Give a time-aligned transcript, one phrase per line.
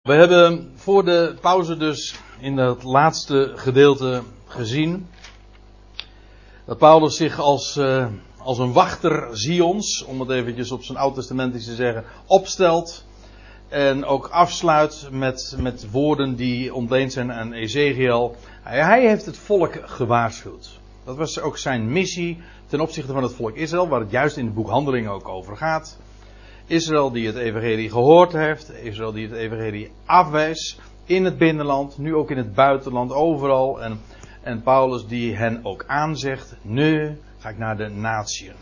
[0.00, 5.08] We hebben voor de pauze dus in het laatste gedeelte gezien
[6.64, 8.06] dat Paulus zich als, uh,
[8.38, 13.04] als een wachter Zions, om het eventjes op zijn oud-testamentisch te zeggen, opstelt
[13.68, 18.36] en ook afsluit met, met woorden die ontleend zijn aan Ezekiel.
[18.62, 20.80] Hij, hij heeft het volk gewaarschuwd.
[21.04, 24.44] Dat was ook zijn missie ten opzichte van het volk Israël, waar het juist in
[24.44, 25.98] het boek Handelingen ook over gaat.
[26.70, 32.14] Israël die het evangelie gehoord heeft, Israël die het evangelie afwijst in het binnenland, nu
[32.14, 33.82] ook in het buitenland, overal.
[33.82, 34.00] En,
[34.42, 38.54] en Paulus die hen ook aanzegt, nu ga ik naar de natieën.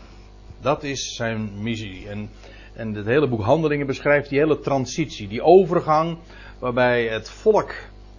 [0.61, 2.07] Dat is zijn missie.
[2.07, 2.29] En,
[2.73, 6.17] en het hele boek Handelingen beschrijft die hele transitie, die overgang
[6.59, 7.73] waarbij het volk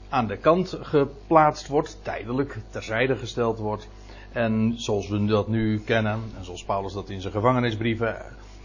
[0.09, 3.88] aan de kant geplaatst wordt, tijdelijk terzijde gesteld wordt.
[4.32, 8.16] En zoals we dat nu kennen, en zoals Paulus dat in zijn gevangenisbrieven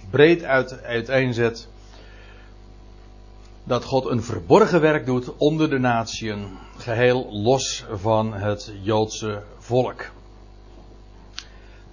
[0.09, 1.67] breed uit, uiteenzet.
[3.63, 6.47] Dat God een verborgen werk doet onder de natieën,
[6.77, 10.11] geheel los van het Joodse volk.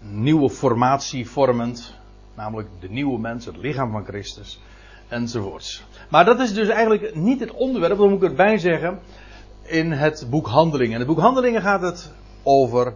[0.01, 1.95] Nieuwe formatie vormend,
[2.35, 4.61] namelijk de nieuwe mens, het lichaam van Christus,
[5.09, 5.85] enzovoorts.
[6.09, 9.01] Maar dat is dus eigenlijk niet het onderwerp, dat moet ik erbij zeggen,
[9.63, 10.93] in het boek Handelingen.
[10.93, 12.95] In het boek Handelingen gaat het over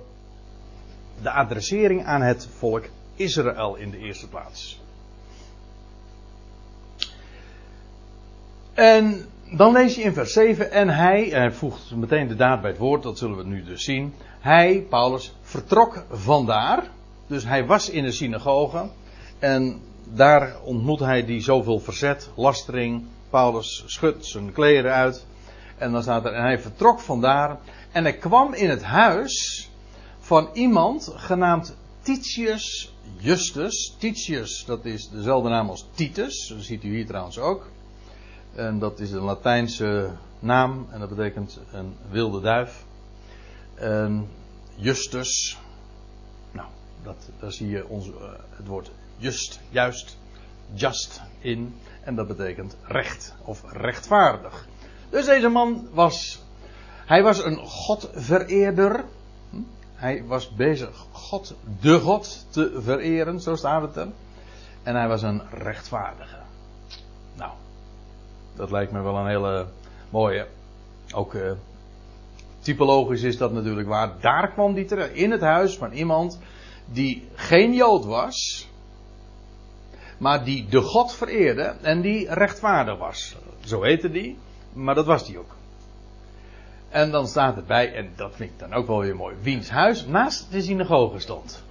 [1.22, 4.80] de adressering aan het volk Israël in de eerste plaats.
[8.76, 9.24] En
[9.56, 12.78] dan lees je in vers 7, en hij, hij voegt meteen de daad bij het
[12.78, 14.14] woord, dat zullen we nu dus zien.
[14.40, 16.90] Hij, Paulus, vertrok vandaar.
[17.26, 18.88] Dus hij was in de synagoge.
[19.38, 23.04] En daar ontmoet hij die zoveel verzet, lastering.
[23.30, 25.26] Paulus schudt zijn kleren uit.
[25.78, 27.58] En dan staat er, en hij vertrok vandaar.
[27.92, 29.68] En hij kwam in het huis
[30.18, 33.96] van iemand genaamd Titius Justus.
[33.98, 36.48] Titius, dat is dezelfde naam als Titus.
[36.48, 37.74] Dat ziet u hier trouwens ook.
[38.54, 42.84] En dat is een Latijnse naam en dat betekent een wilde duif.
[44.76, 45.58] Justus.
[46.52, 46.68] Nou,
[47.02, 48.14] dat, daar zie je ons, uh,
[48.50, 50.16] het woord just, juist,
[50.72, 51.74] just in.
[52.04, 54.66] En dat betekent recht of rechtvaardig.
[55.10, 56.42] Dus deze man was.
[57.06, 59.04] Hij was een Godvereerder.
[59.50, 59.56] Hm?
[59.94, 64.08] Hij was bezig God, de God, te vereren, zo staat het er.
[64.82, 66.45] En hij was een rechtvaardige.
[68.56, 69.66] Dat lijkt me wel een hele
[70.10, 70.46] mooie.
[71.14, 71.52] Ook uh,
[72.60, 74.20] typologisch is dat natuurlijk waar.
[74.20, 75.12] Daar kwam die terecht.
[75.12, 76.40] In het huis van iemand
[76.92, 78.68] die geen Jood was.
[80.18, 83.36] Maar die de God vereerde en die rechtvaardig was.
[83.64, 84.38] Zo heette die.
[84.72, 85.54] Maar dat was die ook.
[86.88, 90.06] En dan staat erbij, en dat vind ik dan ook wel weer mooi, wiens huis
[90.06, 91.64] naast de synagoge stond.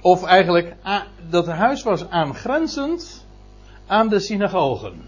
[0.00, 0.76] Of eigenlijk,
[1.28, 3.26] dat huis was aangrenzend
[3.90, 5.02] aan de synagogen.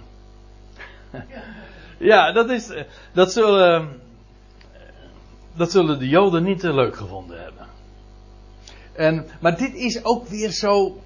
[1.99, 2.73] Ja, dat is.
[3.13, 4.01] Dat zullen.
[5.55, 7.67] Dat zullen de Joden niet te leuk gevonden hebben.
[8.93, 11.01] En, maar dit is ook weer zo.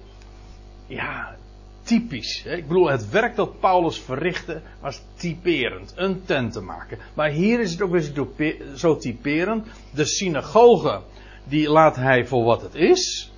[0.87, 1.35] Ja,
[1.83, 2.43] typisch.
[2.45, 5.93] Ik bedoel, het werk dat Paulus verrichtte was typerend.
[5.95, 6.97] Een tent te maken.
[7.13, 7.91] Maar hier is het ook
[8.37, 9.67] weer zo typerend.
[9.93, 11.01] De synagoge,
[11.43, 13.31] die laat hij voor wat het is.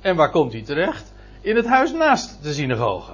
[0.00, 1.12] En waar komt hij terecht?
[1.40, 3.12] In het huis naast de synagoge.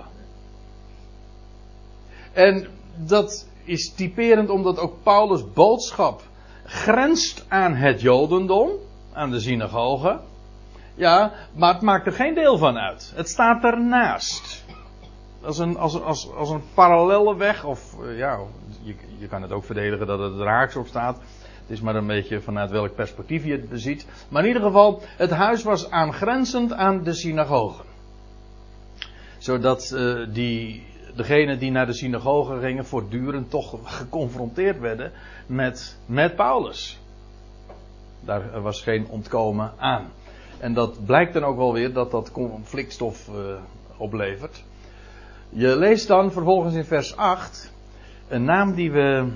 [2.36, 2.66] En
[2.96, 6.22] dat is typerend omdat ook Paulus' boodschap
[6.64, 8.70] grenst aan het Jodendom,
[9.12, 10.20] aan de synagoge.
[10.94, 13.12] Ja, maar het maakt er geen deel van uit.
[13.14, 14.64] Het staat ernaast.
[15.42, 18.38] Als een, als, als, als een parallelle weg, of eh, ja,
[18.82, 21.16] je, je kan het ook verdedigen dat het haaks op staat.
[21.16, 24.06] Het is maar een beetje vanuit welk perspectief je het beziet.
[24.28, 27.82] Maar in ieder geval, het huis was aangrenzend aan de synagoge.
[29.38, 30.86] Zodat uh, die,
[31.16, 35.12] degenen die naar de synagoge gingen voortdurend toch geconfronteerd werden
[35.46, 36.98] met, met Paulus.
[38.20, 40.10] Daar was geen ontkomen aan.
[40.58, 43.34] En dat blijkt dan ook wel weer dat dat conflictstof uh,
[43.96, 44.64] oplevert.
[45.48, 47.72] Je leest dan vervolgens in vers 8
[48.28, 49.32] een naam die we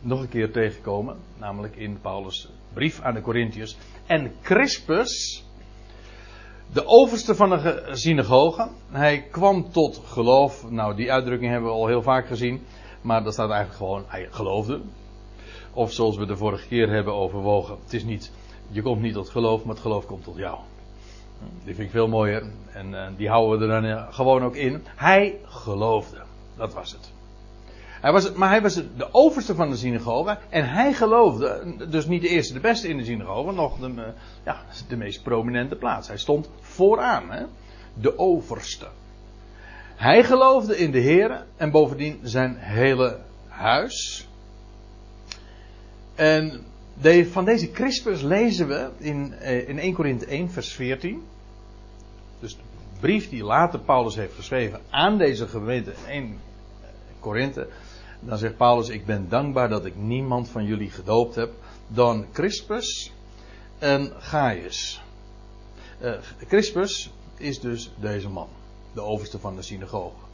[0.00, 3.76] nog een keer tegenkomen, namelijk in Paulus' brief aan de Corinthiërs.
[4.06, 5.44] En Crispus,
[6.72, 8.68] de overste van de synagoge.
[8.90, 10.70] Hij kwam tot geloof.
[10.70, 12.66] Nou, die uitdrukking hebben we al heel vaak gezien.
[13.00, 14.80] Maar dat staat eigenlijk gewoon, hij geloofde.
[15.72, 17.76] Of zoals we de vorige keer hebben overwogen.
[17.82, 18.32] Het is niet,
[18.68, 20.58] je komt niet tot geloof, maar het geloof komt tot jou.
[21.64, 22.42] Die vind ik veel mooier.
[22.72, 24.84] En uh, die houden we er dan uh, gewoon ook in.
[24.96, 26.22] Hij geloofde.
[26.56, 27.12] Dat was het.
[28.00, 30.38] Hij was, maar hij was de overste van de synagoge.
[30.48, 34.02] En hij geloofde, dus niet de eerste, de beste in de synagoge, nog de, uh,
[34.44, 36.08] ja, de meest prominente plaats.
[36.08, 37.44] Hij stond vooraan, hè?
[37.94, 38.86] de overste.
[39.96, 43.18] Hij geloofde in de Heer en bovendien zijn hele
[43.48, 44.28] huis.
[46.14, 46.64] En
[47.30, 51.22] van deze Crispus lezen we in, eh, in 1 Korinthe 1 vers 14.
[52.40, 52.62] Dus de
[53.00, 56.38] brief die later Paulus heeft geschreven aan deze gemeente 1
[57.20, 57.68] Korinthe.
[58.20, 61.50] Dan zegt Paulus, ik ben dankbaar dat ik niemand van jullie gedoopt heb
[61.88, 63.12] dan Crispus
[63.78, 65.02] en Gaius.
[66.02, 66.12] Uh,
[66.48, 68.48] Crispus is dus deze man,
[68.92, 70.28] de overste van de synagoge.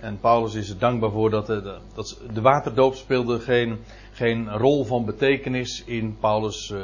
[0.00, 3.78] En Paulus is er dankbaar voor dat de, dat de waterdoop speelde geen,
[4.12, 6.82] geen rol van betekenis in Paulus, uh,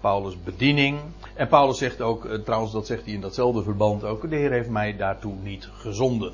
[0.00, 1.00] Paulus' bediening.
[1.34, 4.68] En Paulus zegt ook, trouwens dat zegt hij in datzelfde verband ook, de Heer heeft
[4.68, 6.32] mij daartoe niet gezonden.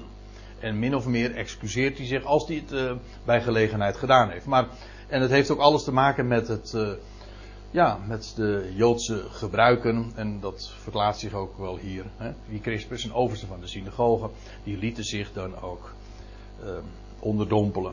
[0.60, 2.93] En min of meer excuseert hij zich als hij het uh,
[3.25, 4.46] bij gelegenheid gedaan heeft.
[4.46, 4.69] Maar,
[5.06, 6.76] en het heeft ook alles te maken met het,
[7.70, 10.12] ja, met de Joodse gebruiken.
[10.14, 12.05] En dat verklaart zich ook wel hier.
[12.16, 12.32] Hè.
[12.49, 14.31] Die Crispus, een overste van de synagoge,
[14.64, 15.93] die lieten zich dan ook
[16.64, 16.70] uh,
[17.19, 17.93] onderdompelen.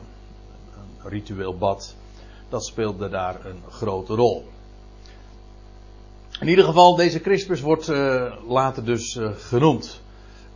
[0.74, 1.94] Een ritueel bad.
[2.48, 4.48] Dat speelde daar een grote rol.
[6.40, 7.88] In ieder geval, deze Crispus wordt
[8.46, 10.00] later dus genoemd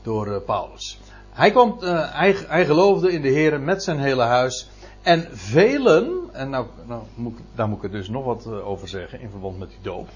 [0.02, 0.98] door Paulus.
[1.40, 1.80] Hij, komt,
[2.12, 4.68] hij, hij geloofde in de Heer met zijn hele huis.
[5.02, 9.30] En velen, en nou, nou moet, daar moet ik dus nog wat over zeggen in
[9.30, 10.08] verband met die doop.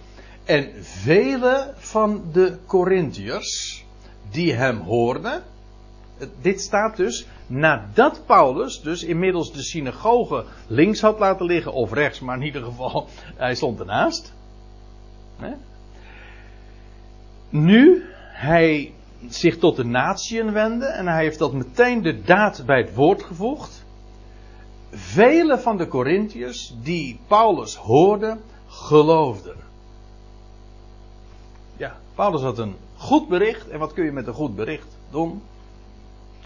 [0.44, 3.84] En vele van de Corinthiërs
[4.30, 5.42] die hem hoorden.
[6.40, 12.20] Dit staat dus nadat Paulus dus inmiddels de synagoge links had laten liggen of rechts,
[12.20, 14.32] maar in ieder geval hij stond ernaast.
[17.48, 18.92] Nu hij
[19.28, 23.22] zich tot de natieën wendde en hij heeft dat meteen de daad bij het woord
[23.22, 23.84] gevoegd
[24.94, 29.56] vele van de Corinthiërs die Paulus hoorden, geloofden.
[31.76, 33.68] Ja, Paulus had een goed bericht.
[33.68, 35.42] En wat kun je met een goed bericht doen?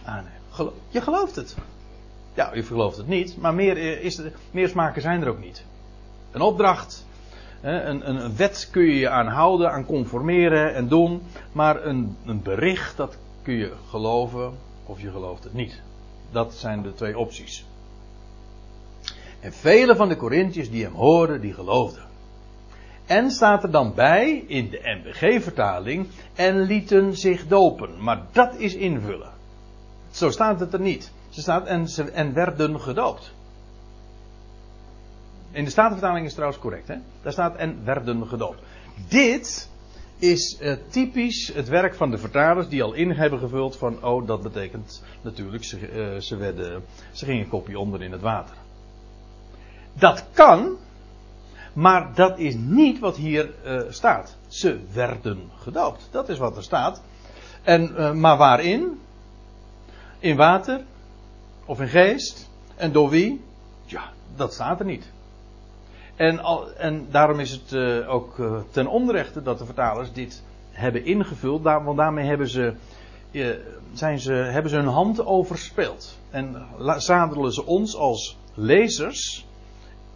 [0.04, 0.18] Ah,
[0.88, 1.56] je gelooft het.
[2.34, 5.64] Ja, je gelooft het niet, maar meer, is er, meer smaken zijn er ook niet.
[6.30, 7.06] Een opdracht,
[7.60, 11.22] een, een, wet kun je je aan houden, aan conformeren en doen.
[11.52, 14.52] Maar een, een bericht, dat kun je geloven
[14.86, 15.80] of je gelooft het niet.
[16.30, 17.66] Dat zijn de twee opties.
[19.40, 22.02] En vele van de Corinthiërs die hem hoorden, die geloofden.
[23.06, 28.02] En staat er dan bij in de MBG-vertaling en lieten zich dopen.
[28.02, 29.30] Maar dat is invullen.
[30.10, 31.12] Zo staat het er niet.
[31.28, 33.32] Ze staat en, en werden gedoopt.
[35.50, 36.88] In de Statenvertaling is het trouwens correct.
[36.88, 36.96] Hè?
[37.22, 38.62] Daar staat en werden gedoopt.
[39.08, 39.70] Dit
[40.18, 44.26] is uh, typisch het werk van de vertalers die al in hebben gevuld van oh
[44.26, 48.54] dat betekent natuurlijk ze, uh, ze, werden, ze gingen een kopje onder in het water.
[49.92, 50.76] Dat kan,
[51.72, 54.36] maar dat is niet wat hier uh, staat.
[54.46, 56.08] Ze werden gedoopt.
[56.10, 57.02] Dat is wat er staat.
[57.62, 59.00] En, maar waarin?
[60.18, 60.80] In water?
[61.64, 62.50] Of in geest?
[62.76, 63.44] En door wie?
[63.84, 65.10] Ja, dat staat er niet.
[66.18, 66.40] En,
[66.76, 68.36] en daarom is het uh, ook
[68.70, 71.62] ten onrechte dat de vertalers dit hebben ingevuld.
[71.62, 72.74] Want daarmee hebben ze,
[73.92, 76.18] zijn ze, hebben hun hand overspeeld.
[76.30, 76.66] En
[76.96, 79.46] zadelen ze ons als lezers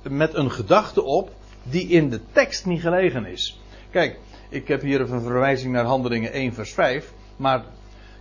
[0.02, 1.30] met een gedachte op
[1.62, 3.60] die in de tekst niet gelegen is.
[3.90, 7.64] Kijk, ik heb hier een verwijzing naar Handelingen 1 vers 5, maar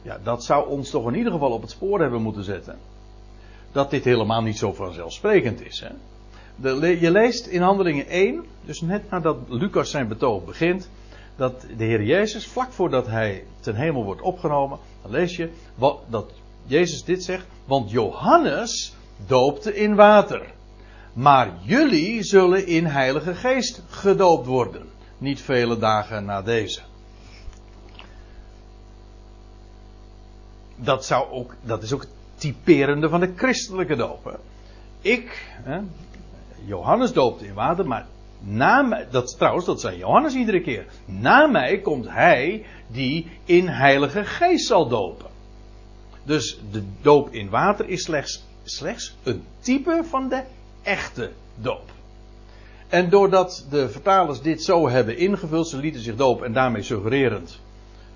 [0.01, 2.77] ja, dat zou ons toch in ieder geval op het spoor hebben moeten zetten.
[3.71, 5.79] Dat dit helemaal niet zo vanzelfsprekend is.
[5.79, 5.89] Hè?
[6.61, 10.89] Je leest in Handelingen 1, dus net nadat Lucas zijn betoog begint,
[11.35, 15.99] dat de Heer Jezus, vlak voordat hij ten hemel wordt opgenomen, dan lees je wat,
[16.07, 16.31] dat
[16.65, 18.95] Jezus dit zegt, want Johannes
[19.27, 20.53] doopte in water.
[21.13, 24.89] Maar jullie zullen in Heilige Geest gedoopt worden.
[25.17, 26.81] Niet vele dagen na deze.
[30.75, 34.39] Dat, zou ook, dat is ook het typerende van de christelijke doop.
[35.01, 35.79] Ik, hè,
[36.65, 38.07] Johannes doopte in water, maar
[38.39, 40.85] na mij, dat trouwens, dat zei Johannes iedere keer.
[41.05, 45.29] Na mij komt hij die in Heilige Geest zal dopen.
[46.23, 50.43] Dus de doop in water is slechts, slechts een type van de
[50.81, 51.89] echte doop.
[52.89, 57.59] En doordat de vertalers dit zo hebben ingevuld, ze lieten zich doop en daarmee suggererend,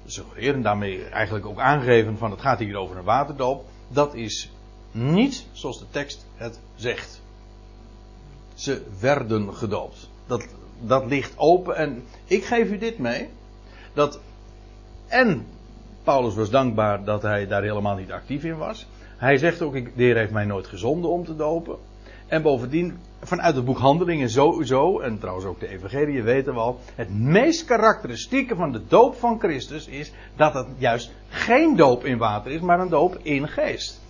[0.05, 4.51] suggererend daarmee eigenlijk ook aangeven van het gaat hier over een waterdoop, dat is
[4.91, 7.21] niet zoals de tekst het zegt.
[8.55, 10.09] Ze werden gedoopt.
[10.27, 10.47] Dat,
[10.79, 13.29] dat ligt open en ik geef u dit mee,
[13.93, 14.19] dat
[15.07, 15.45] en
[16.03, 18.87] Paulus was dankbaar dat hij daar helemaal niet actief in was.
[19.17, 21.77] Hij zegt ook, de Heer heeft mij nooit gezonden om te dopen.
[22.27, 26.79] En bovendien, vanuit het boek Handelingen sowieso, en trouwens ook de Evangelie weten we al,
[26.95, 32.17] het meest karakteristieke van de doop van Christus is dat het juist geen doop in
[32.17, 34.01] water is, maar een doop in geest.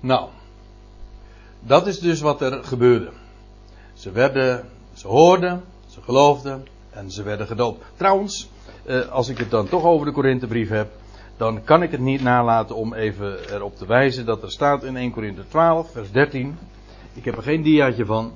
[0.00, 0.28] Nou,
[1.60, 3.10] dat is dus wat er gebeurde.
[3.94, 7.84] Ze werden, ze hoorden, ze geloofden en ze werden gedoopt.
[7.96, 8.48] Trouwens,
[8.84, 10.90] eh, als ik het dan toch over de Korinthebrief heb,
[11.36, 14.96] dan kan ik het niet nalaten om even erop te wijzen dat er staat in
[14.96, 16.58] 1 Korinthe 12, vers 13.
[17.14, 18.32] Ik heb er geen diaatje van.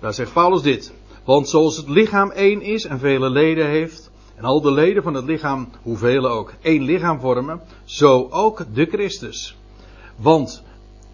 [0.00, 0.92] Daar zegt Paulus dit.
[1.24, 5.14] Want zoals het lichaam één is en vele leden heeft, en al de leden van
[5.14, 9.56] het lichaam, hoeveel ook, één lichaam vormen, zo ook de Christus.
[10.16, 10.62] Want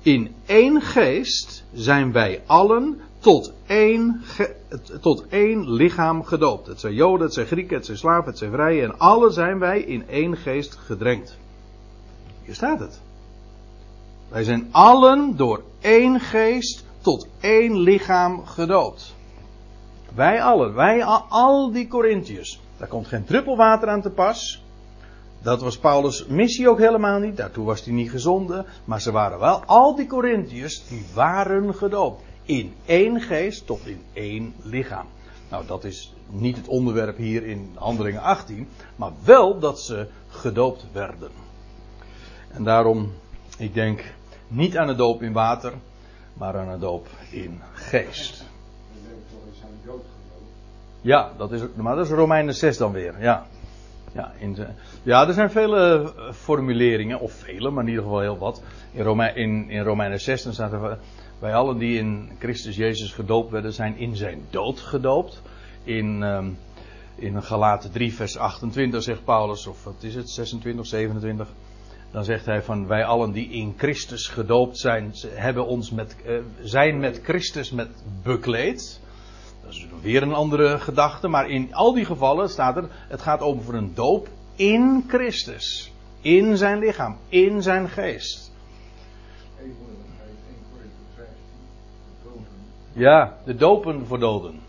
[0.02, 4.22] in één geest zijn wij allen tot één,
[5.00, 6.66] tot één lichaam gedoopt.
[6.66, 8.84] Het zijn Joden, het zijn Grieken, het zijn slaven, het zijn vrijen.
[8.84, 11.36] En alle zijn wij in één geest gedrenkt.
[12.44, 13.00] Hier staat het.
[14.28, 19.14] Wij zijn allen door één geest tot één lichaam gedoopt.
[20.14, 22.60] Wij allen, wij al die Corinthiërs.
[22.76, 24.62] Daar komt geen druppel water aan te pas.
[25.42, 27.36] Dat was Paulus' missie ook helemaal niet.
[27.36, 28.66] Daartoe was hij niet gezonden.
[28.84, 34.02] Maar ze waren wel, al die Corinthiërs, die waren gedoopt in één geest tot in
[34.12, 35.06] één lichaam.
[35.50, 40.86] Nou, dat is niet het onderwerp hier in Handelingen 18, maar wel dat ze gedoopt
[40.92, 41.30] werden.
[42.52, 43.12] En daarom,
[43.58, 44.04] ik denk
[44.48, 45.72] niet aan de doop in water,
[46.32, 48.44] maar aan de doop in geest.
[51.00, 53.14] Ja, dat is, maar dat is Romeinen 6 dan weer.
[53.20, 53.46] Ja,
[54.54, 58.62] ja, ja er zijn vele eh, formuleringen, of vele, maar in ieder geval heel wat.
[58.92, 60.98] In, Rome, in, in Romeinen 6 dan staat er
[61.38, 65.42] wij allen die in Christus Jezus gedoopt werden, zijn in zijn dood gedoopt.
[65.84, 66.58] In, um,
[67.14, 71.48] in Galaten 3, vers 28 zegt Paulus, of wat is het, 26, 27.
[72.10, 76.38] Dan zegt hij van wij allen die in Christus gedoopt zijn, hebben ons met, uh,
[76.62, 77.88] zijn met Christus met
[78.22, 79.00] bekleed.
[79.68, 83.40] Dat is weer een andere gedachte, maar in al die gevallen staat er, het gaat
[83.40, 85.92] over een doop in Christus.
[86.20, 88.52] In zijn lichaam, in zijn geest.
[92.92, 94.60] Ja, de dopen voor doden.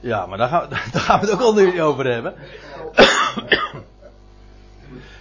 [0.00, 2.34] Ja, maar daar gaan, we, daar gaan we het ook al niet over hebben.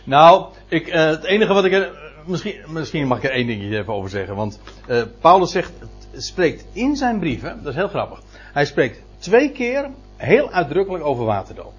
[0.03, 1.91] nou, ik, uh, het enige wat ik.
[2.25, 4.35] Misschien, misschien mag ik er één dingetje even over zeggen.
[4.35, 5.71] Want uh, Paulus zegt,
[6.17, 8.21] spreekt in zijn brieven, dat is heel grappig.
[8.53, 11.73] Hij spreekt twee keer heel uitdrukkelijk over waterdoop.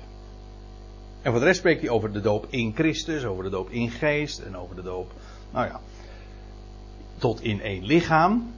[1.22, 3.90] En voor de rest spreekt hij over de doop in Christus, over de doop in
[3.90, 5.12] geest en over de doop,
[5.52, 5.80] nou ja,
[7.18, 8.52] tot in één lichaam.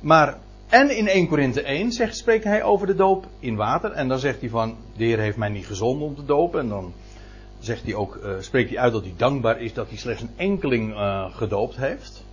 [0.00, 3.92] Maar, en in 1 Korinthe 1 zegt, spreekt hij over de doop in water.
[3.92, 6.60] En dan zegt hij van, de Heer heeft mij niet gezonden om te dopen.
[6.60, 6.92] En dan
[7.58, 10.34] zegt hij ook, uh, spreekt hij uit dat hij dankbaar is dat hij slechts een
[10.36, 12.24] enkeling uh, gedoopt heeft.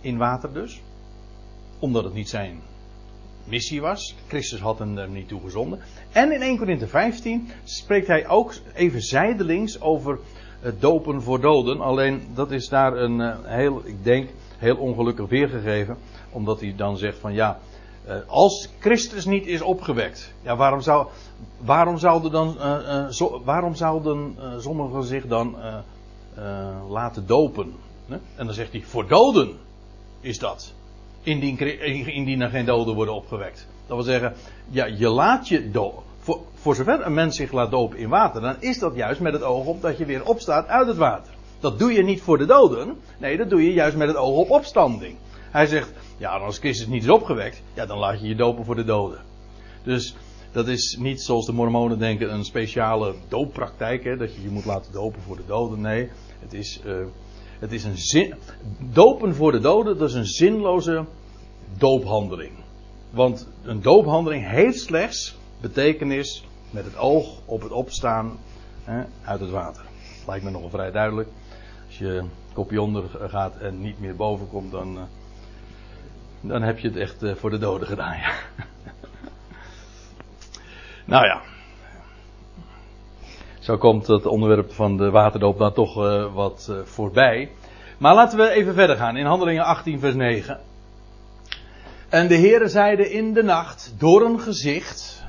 [0.00, 0.80] In water dus.
[1.80, 2.60] Omdat het niet zijn
[3.44, 4.14] missie was.
[4.26, 5.80] Christus had hem er niet toe gezonden.
[6.12, 10.18] En in 1 Korinthe 15 spreekt hij ook even zijdelings over
[10.60, 11.80] het dopen voor doden.
[11.80, 15.96] Alleen dat is daar een uh, heel, ik denk, heel ongelukkig weergegeven
[16.32, 17.58] omdat hij dan zegt van ja,
[18.04, 21.06] eh, als Christus niet is opgewekt, ja, waarom, zou,
[21.60, 25.56] waarom zouden, dan, uh, zo, waarom zouden sommigen zich dan
[26.88, 27.74] laten dopen?
[28.08, 29.56] En dan zegt hij, voor doden
[30.20, 30.74] is dat.
[31.22, 33.66] Indien, er geen doden worden opgewekt.
[33.86, 34.34] Dat wil zeggen,
[34.68, 36.02] ja, je laat je dopen.
[36.54, 39.42] Voor, zover een mens zich laat dopen in water, dan is dat juist met het
[39.42, 41.32] oog op dat je weer opstaat uit het water.
[41.60, 42.96] Dat doe je niet voor de doden.
[43.18, 45.16] Nee, dat doe je juist met het oog op opstanding.
[45.50, 48.76] Hij zegt, ja, als Christus niet is opgewekt, ja, dan laat je je dopen voor
[48.76, 49.20] de doden.
[49.82, 50.14] Dus
[50.52, 54.64] dat is niet zoals de mormonen denken een speciale dooppraktijk, hè, dat je je moet
[54.64, 55.80] laten dopen voor de doden.
[55.80, 56.08] Nee,
[56.40, 56.94] het is, uh,
[57.60, 58.34] het is een zin.
[58.78, 61.04] Dopen voor de doden, dat is een zinloze
[61.78, 62.52] doophandeling.
[63.10, 68.38] Want een doophandeling heeft slechts betekenis met het oog op het opstaan
[68.84, 69.84] hè, uit het water.
[70.26, 71.28] Lijkt me nogal vrij duidelijk.
[71.86, 74.96] Als je kopje onder gaat en niet meer boven komt, dan.
[74.96, 75.02] Uh,
[76.40, 78.32] dan heb je het echt uh, voor de doden gedaan, ja.
[81.12, 81.42] nou ja.
[83.60, 87.50] Zo komt het onderwerp van de waterdoop dan toch uh, wat uh, voorbij.
[87.98, 90.60] Maar laten we even verder gaan in Handelingen 18, vers 9.
[92.08, 95.24] En de Heere zeide in de nacht door een gezicht,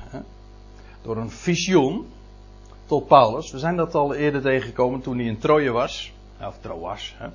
[1.02, 2.06] door een visioen,
[2.86, 3.50] tot Paulus.
[3.50, 6.12] We zijn dat al eerder tegengekomen toen hij in Troje was.
[6.40, 7.14] Of Troas.
[7.16, 7.28] Hè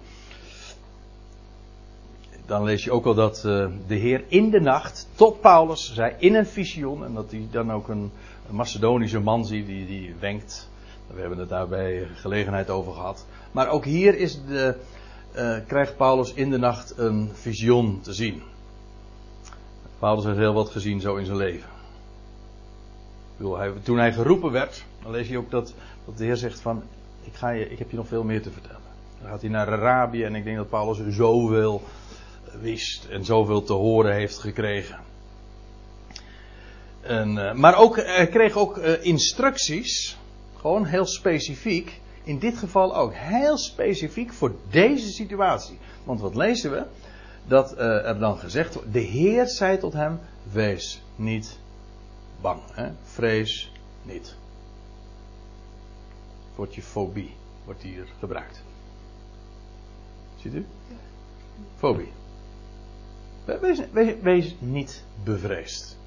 [2.48, 6.14] dan lees je ook al dat uh, de Heer in de nacht tot Paulus zei
[6.18, 7.06] in een visioen.
[7.06, 8.12] En dat hij dan ook een,
[8.50, 10.70] een Macedonische man ziet die, die wenkt.
[11.14, 13.26] We hebben het daar bij gelegenheid over gehad.
[13.52, 14.76] Maar ook hier is de,
[15.36, 18.42] uh, krijgt Paulus in de nacht een visioen te zien.
[20.00, 21.70] Paulus heeft heel wat gezien zo in zijn leven.
[23.84, 25.74] toen hij geroepen werd, dan lees je ook dat,
[26.16, 26.84] de Heer zegt van,
[27.24, 28.82] ik, ga je, ik heb je nog veel meer te vertellen.
[29.22, 31.82] Dan gaat hij naar Arabië en ik denk dat Paulus zoveel
[32.62, 35.00] wist en zoveel te horen heeft gekregen.
[37.02, 40.18] En, uh, maar ook, hij kreeg ook uh, instructies,
[40.68, 42.00] gewoon heel specifiek.
[42.24, 45.78] In dit geval ook heel specifiek voor deze situatie.
[46.04, 46.86] Want wat lezen we?
[47.46, 50.20] Dat uh, er dan gezegd wordt: De Heer zei tot hem:
[50.52, 51.60] Wees niet
[52.42, 52.92] bang, hè?
[53.04, 53.72] vrees
[54.04, 54.28] niet.
[56.48, 58.64] Het woordje fobie wordt hier gebruikt.
[60.42, 60.66] Ziet u?
[61.78, 62.12] Fobie.
[63.46, 65.98] Wees, wees, wees niet bevreesd.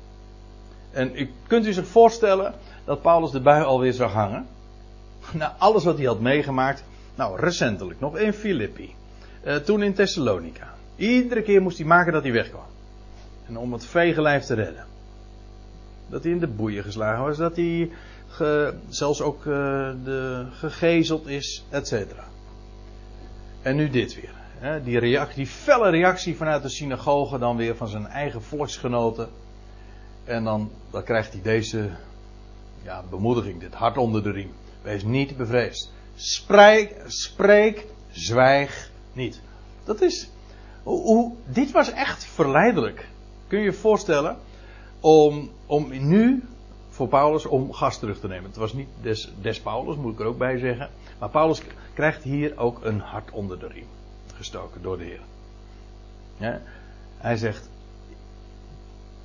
[0.91, 4.47] En u kunt u zich voorstellen dat Paulus de bui alweer zag hangen.
[5.33, 6.85] Na alles wat hij had meegemaakt.
[7.15, 8.95] Nou, recentelijk nog in Filippi.
[9.45, 10.75] Uh, toen in Thessalonica.
[10.97, 12.65] Iedere keer moest hij maken dat hij wegkwam.
[13.47, 14.85] En om het vegenlijf te redden.
[16.09, 17.37] Dat hij in de boeien geslagen was.
[17.37, 17.91] Dat hij
[18.89, 19.55] zelfs ook uh,
[20.05, 22.25] de, gegezeld is, et cetera.
[23.63, 24.35] En nu dit weer.
[24.59, 29.29] Hè, die, reactie, die felle reactie vanuit de synagoge dan weer van zijn eigen volksgenoten.
[30.25, 31.91] En dan, dan krijgt hij deze
[32.83, 34.53] ja, bemoediging, dit hart onder de riem.
[34.83, 35.93] Wees niet bevreesd.
[36.15, 39.41] Spreek, spreek, zwijg niet.
[39.85, 40.31] Dat is.
[41.45, 43.09] Dit was echt verleidelijk.
[43.47, 44.37] Kun je je voorstellen
[45.01, 46.43] om, om nu
[46.89, 48.45] voor Paulus om gas terug te nemen.
[48.45, 50.91] Het was niet des, des Paulus, moet ik er ook bij zeggen.
[51.19, 51.63] Maar Paulus
[51.95, 53.87] krijgt hier ook een hart onder de riem
[54.35, 55.21] gestoken door de Heer.
[57.17, 57.70] Hij zegt.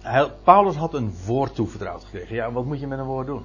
[0.05, 2.35] Hij, Paulus had een woord toevertrouwd gekregen.
[2.35, 3.43] Ja, wat moet je met een woord doen?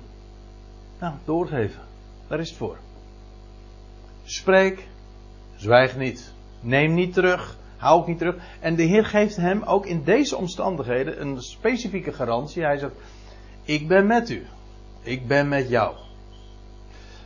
[1.01, 1.81] Nou, doorgeven.
[2.29, 2.79] Daar is het voor.
[4.25, 4.89] Spreek,
[5.57, 6.33] zwijg niet.
[6.61, 8.37] Neem niet terug, hou ook niet terug.
[8.61, 12.63] En de Heer geeft hem ook in deze omstandigheden een specifieke garantie.
[12.63, 12.95] Hij zegt:
[13.63, 14.47] Ik ben met u.
[15.03, 15.97] Ik ben met jou.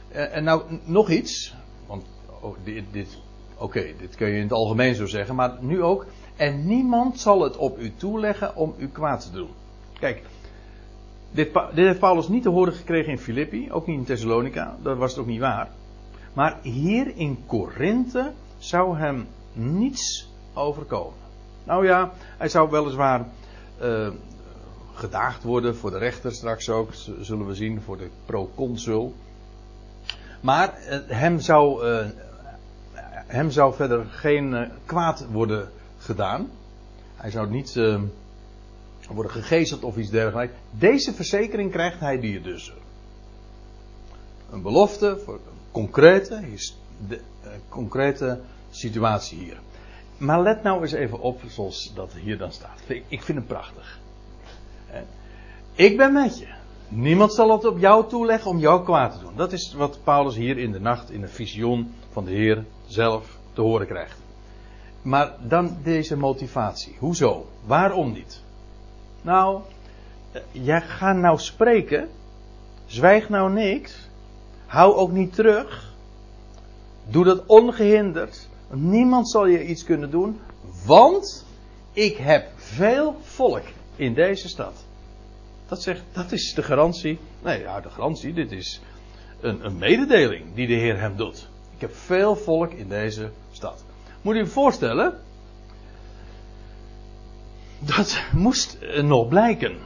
[0.08, 1.54] En, en nou, nog iets.
[1.86, 2.04] Want
[2.40, 3.18] oh, dit, dit
[3.58, 6.06] Oké, dit kun je in het algemeen zo zeggen, maar nu ook.
[6.36, 9.50] En niemand zal het op u toeleggen om u kwaad te doen.
[9.98, 10.22] Kijk,
[11.30, 14.96] dit, dit heeft Paulus niet te horen gekregen in Filippi, ook niet in Thessalonica, dat
[14.96, 15.68] was het ook niet waar.
[16.32, 21.18] Maar hier in Korinthe zou hem niets overkomen.
[21.64, 23.26] Nou ja, hij zou weliswaar
[23.82, 24.08] uh,
[24.94, 29.14] gedaagd worden voor de rechter straks ook, zullen we zien, voor de proconsul.
[30.40, 32.06] Maar uh, hem zou uh,
[33.26, 35.68] hem zou verder geen kwaad worden
[36.04, 36.50] gedaan.
[37.16, 38.00] Hij zou niet uh,
[39.08, 40.54] worden gegezeld of iets dergelijks.
[40.70, 42.72] Deze verzekering krijgt hij hier dus.
[44.50, 45.40] Een belofte voor een
[45.70, 46.42] concrete,
[47.08, 48.40] de, uh, concrete
[48.70, 49.60] situatie hier.
[50.16, 52.80] Maar let nou eens even op zoals dat hier dan staat.
[53.08, 53.98] Ik vind het prachtig.
[55.74, 56.46] Ik ben met je.
[56.88, 59.36] Niemand zal het op jou toeleggen om jou kwaad te doen.
[59.36, 63.38] Dat is wat Paulus hier in de nacht in een visioen van de Heer zelf
[63.52, 64.23] te horen krijgt.
[65.04, 66.96] Maar dan deze motivatie.
[66.98, 67.46] Hoezo?
[67.64, 68.42] Waarom niet?
[69.22, 69.60] Nou,
[70.32, 72.08] eh, jij gaat nou spreken.
[72.86, 74.08] Zwijg nou niks.
[74.66, 75.92] Hou ook niet terug.
[77.08, 78.48] Doe dat ongehinderd.
[78.70, 80.40] Niemand zal je iets kunnen doen.
[80.84, 81.46] Want
[81.92, 83.64] ik heb veel volk
[83.96, 84.84] in deze stad.
[85.68, 87.18] Dat, zegt, dat is de garantie.
[87.42, 88.32] Nee, ja, de garantie.
[88.32, 88.80] Dit is
[89.40, 91.48] een, een mededeling die de Heer hem doet.
[91.74, 93.84] Ik heb veel volk in deze stad.
[94.24, 95.20] Moet u je voorstellen.
[97.78, 99.78] Dat moest nog blijken.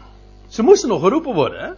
[0.49, 1.77] Ze moesten nog geroepen worden?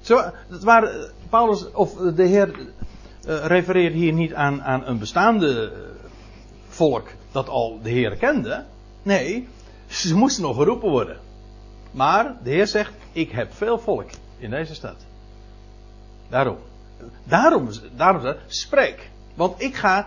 [0.00, 2.50] Zo, dat waren, Paulus, of de Heer
[3.24, 5.72] refereert hier niet aan, aan een bestaande
[6.68, 8.64] volk dat al de Heer kende.
[9.02, 9.48] Nee,
[9.86, 11.18] ze moesten nog geroepen worden.
[11.90, 14.96] Maar de Heer zegt: Ik heb veel volk in deze stad.
[16.28, 16.56] Daarom.
[17.24, 19.10] Daarom, daarom spreek.
[19.34, 20.06] Want ik ga.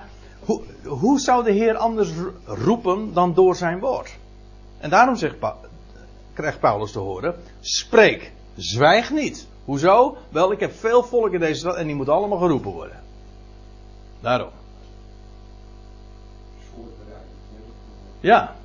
[0.85, 2.09] Hoe, zou de Heer anders
[2.45, 4.17] roepen dan door zijn woord?
[4.77, 5.35] En daarom zegt
[6.33, 9.47] krijgt Paulus te horen: spreek, zwijg niet.
[9.65, 10.17] Hoezo?
[10.29, 12.99] Wel, ik heb veel volk in deze stad en die moet allemaal geroepen worden.
[14.21, 14.49] Daarom.
[18.19, 18.55] Ja.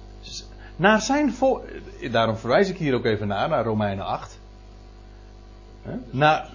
[0.76, 1.64] Naar zijn volk.
[2.10, 4.38] Daarom verwijs ik hier ook even naar, naar Romeinen 8.
[6.10, 6.48] Naar,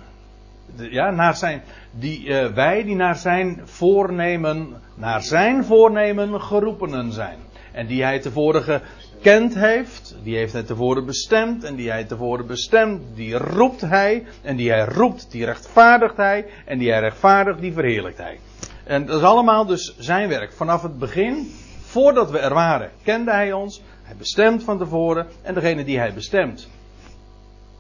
[0.76, 7.38] ja, naar zijn, die, uh, wij die naar zijn voornemen, naar zijn voornemen geroepenen zijn.
[7.72, 12.48] En die hij tevoren gekend heeft, die heeft hij tevoren bestemd, en die hij tevoren
[12.48, 17.60] bestemd, die roept hij, en die hij roept, die rechtvaardigt hij, en die hij rechtvaardigt,
[17.62, 18.40] die verheerlijkt hij.
[18.84, 20.54] En dat is allemaal dus zijn werk.
[20.54, 23.82] Vanaf het begin, voordat we er waren, kende hij ons.
[24.04, 25.28] Hij bestemt van tevoren.
[25.42, 26.70] En degene die hij bestemt,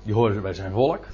[0.04, 1.06] die horen bij zijn volk.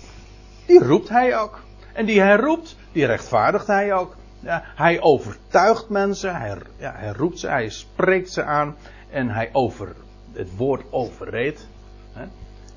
[0.69, 1.59] Die roept hij ook.
[1.93, 4.15] En die hij roept, die rechtvaardigt hij ook.
[4.39, 8.75] Ja, hij overtuigt mensen, hij, ja, hij roept ze, hij spreekt ze aan
[9.09, 9.95] en hij over,
[10.33, 11.67] het woord overreed.
[12.13, 12.25] Hè?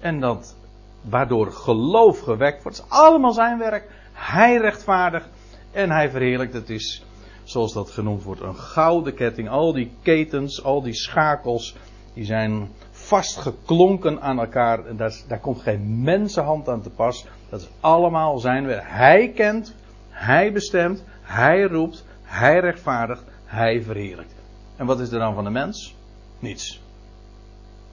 [0.00, 0.56] En dat,
[1.00, 3.88] waardoor geloof gewekt wordt, is allemaal zijn werk.
[4.12, 5.28] Hij rechtvaardigt
[5.70, 6.54] en hij verheerlijkt.
[6.54, 7.04] Het is,
[7.42, 9.48] zoals dat genoemd wordt, een gouden ketting.
[9.48, 11.76] Al die ketens, al die schakels,
[12.14, 12.70] die zijn
[13.02, 14.96] vastgeklonken aan elkaar.
[15.28, 17.26] Daar komt geen mensenhand aan te pas.
[17.48, 18.84] Dat is allemaal zijn werk.
[18.86, 19.74] Hij kent,
[20.10, 24.34] hij bestemt, hij roept, hij rechtvaardigt, hij verheerlijkt.
[24.76, 25.94] En wat is er dan van de mens?
[26.38, 26.80] Niets.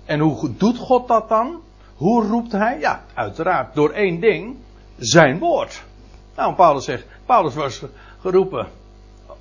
[0.06, 1.62] En hoe doet God dat dan?
[1.96, 2.80] Hoe roept hij?
[2.80, 4.56] Ja, uiteraard door één ding:
[4.98, 5.84] zijn woord.
[6.36, 7.84] Nou, Paulus zegt: Paulus was
[8.20, 8.68] geroepen,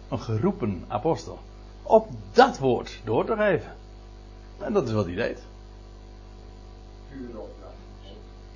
[0.09, 1.39] een geroepen apostel,
[1.83, 3.73] op dat woord door te geven.
[4.59, 5.43] En dat is wat hij deed.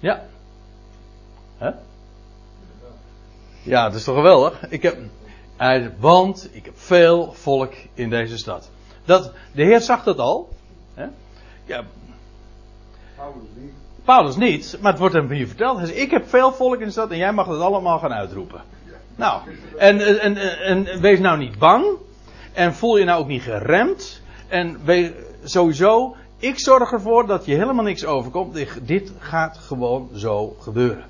[0.01, 0.23] Ja.
[1.59, 1.71] Hè?
[3.63, 4.69] Ja, het is toch geweldig?
[4.69, 4.99] Ik heb,
[5.99, 8.71] want ik heb veel volk in deze stad.
[9.05, 10.49] Dat, de Heer zag dat al.
[10.95, 11.07] Hè?
[11.65, 11.85] Ja.
[13.17, 13.73] Paulus niet.
[14.05, 15.77] Paulus niet, maar het wordt hem hier verteld.
[15.77, 18.13] Hij zegt, ik heb veel volk in de stad en jij mag het allemaal gaan
[18.13, 18.61] uitroepen.
[19.17, 19.41] Nou,
[19.77, 21.85] en, en, en, wees nou niet bang.
[22.53, 24.23] En voel je nou ook niet geremd.
[24.49, 25.11] En wees,
[25.45, 28.67] sowieso, ik zorg ervoor dat je helemaal niks overkomt.
[28.83, 31.05] Dit gaat gewoon zo gebeuren.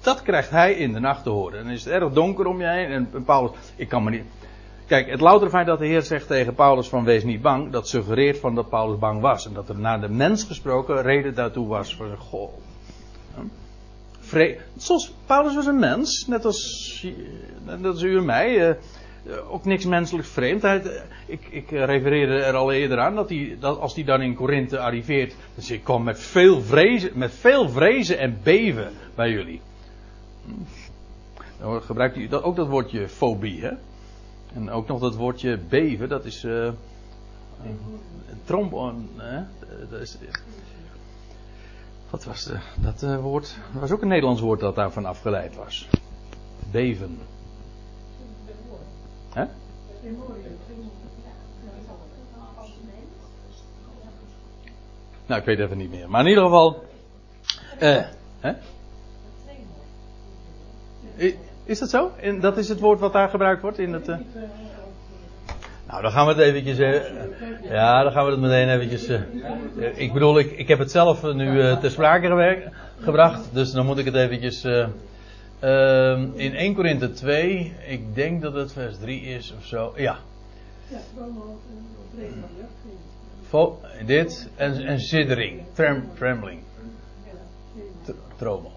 [0.00, 1.58] Dat krijgt hij in de nacht te horen.
[1.58, 2.90] En dan is het erg donker om je heen.
[2.90, 4.24] En Paulus, ik kan me niet.
[4.86, 7.88] Kijk, het loutere feit dat de Heer zegt tegen Paulus van wees niet bang, dat
[7.88, 9.46] suggereert van dat Paulus bang was.
[9.46, 11.96] En dat er naar de mens gesproken reden daartoe was.
[11.96, 12.52] Van goh.
[14.20, 17.06] Vre Zoals Paulus was een mens, net als,
[17.64, 18.78] net als u en mij.
[19.26, 20.62] Eh, ook niks menselijk vreemd.
[20.62, 20.82] Hij,
[21.26, 25.34] ik, ik refereerde er al eerder aan dat, dat als hij dan in Korinthe arriveert,
[25.54, 29.60] dus ik kwam met veel, vrezen, met veel vrezen en beven bij jullie.
[31.58, 33.72] Dan gebruikt hij ook dat woordje fobie, hè?
[34.54, 36.44] En ook nog dat woordje beven, dat is.
[36.44, 36.68] Uh,
[38.44, 39.42] trombon, hè?
[39.90, 40.18] Dat
[42.10, 43.56] wat was dat woord?
[43.72, 45.88] Dat was ook een Nederlands woord dat daarvan afgeleid was.
[46.70, 47.18] Beven.
[55.26, 56.10] Nou, ik weet even niet meer.
[56.10, 56.84] Maar in ieder geval.
[57.80, 58.04] Uh,
[58.40, 58.52] hè?
[61.64, 62.10] Is dat zo?
[62.20, 64.08] En dat is het woord wat daar gebruikt wordt in het.
[64.08, 64.16] Uh...
[65.88, 66.78] Nou, dan gaan we het eventjes.
[66.78, 67.70] Uh...
[67.70, 69.08] ja, dan gaan we het meteen eventjes.
[69.08, 69.98] Uh...
[69.98, 73.48] ik bedoel, ik, ik heb het zelf nu ter sprake gebracht.
[73.52, 74.64] Dus dan moet ik het eventjes.
[75.58, 79.92] Ehm, in 1 Korinthe 2, ik denk dat het vers 3 is of zo.
[79.96, 80.18] Ja.
[80.88, 80.98] Ja,
[83.48, 86.60] Vo, dit en, en siddering, trem, trembling,
[88.36, 88.72] tromel.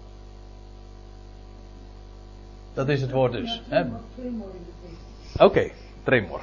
[2.74, 3.62] Dat is het woord dus.
[3.70, 6.40] Oké, okay, tremor.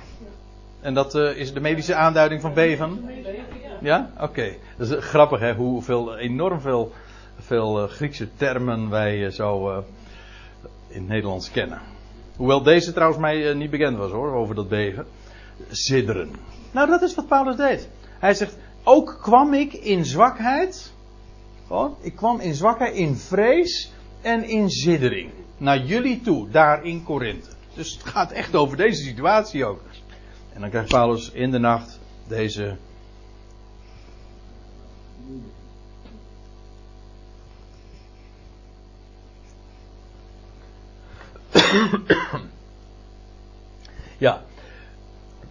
[0.81, 3.09] En dat uh, is de medische aanduiding van beven?
[3.81, 4.11] Ja?
[4.19, 4.55] Oké.
[4.77, 6.91] Dat is grappig hè, hoeveel, enorm veel,
[7.39, 9.83] veel uh, Griekse termen wij zo
[10.97, 11.81] in Nederlands kennen.
[12.35, 15.05] Hoewel deze trouwens mij niet bekend was hoor, over dat beven.
[15.69, 16.31] Sidderen.
[16.71, 17.89] Nou, dat is wat Paulus deed.
[18.19, 20.93] Hij zegt, ook kwam ik in zwakheid.
[22.01, 27.49] Ik kwam in zwakheid, in vrees en in ziddering naar jullie toe, daar in Korinthe.
[27.73, 29.81] Dus het gaat echt over deze situatie ook.
[30.53, 32.75] En dan krijgt Paulus in de nacht deze.
[44.17, 44.41] ja,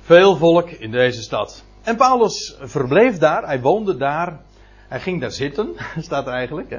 [0.01, 1.64] veel volk in deze stad.
[1.83, 4.40] En Paulus verbleef daar, hij woonde daar,
[4.88, 6.70] hij ging daar zitten, staat eigenlijk.
[6.70, 6.79] Hè.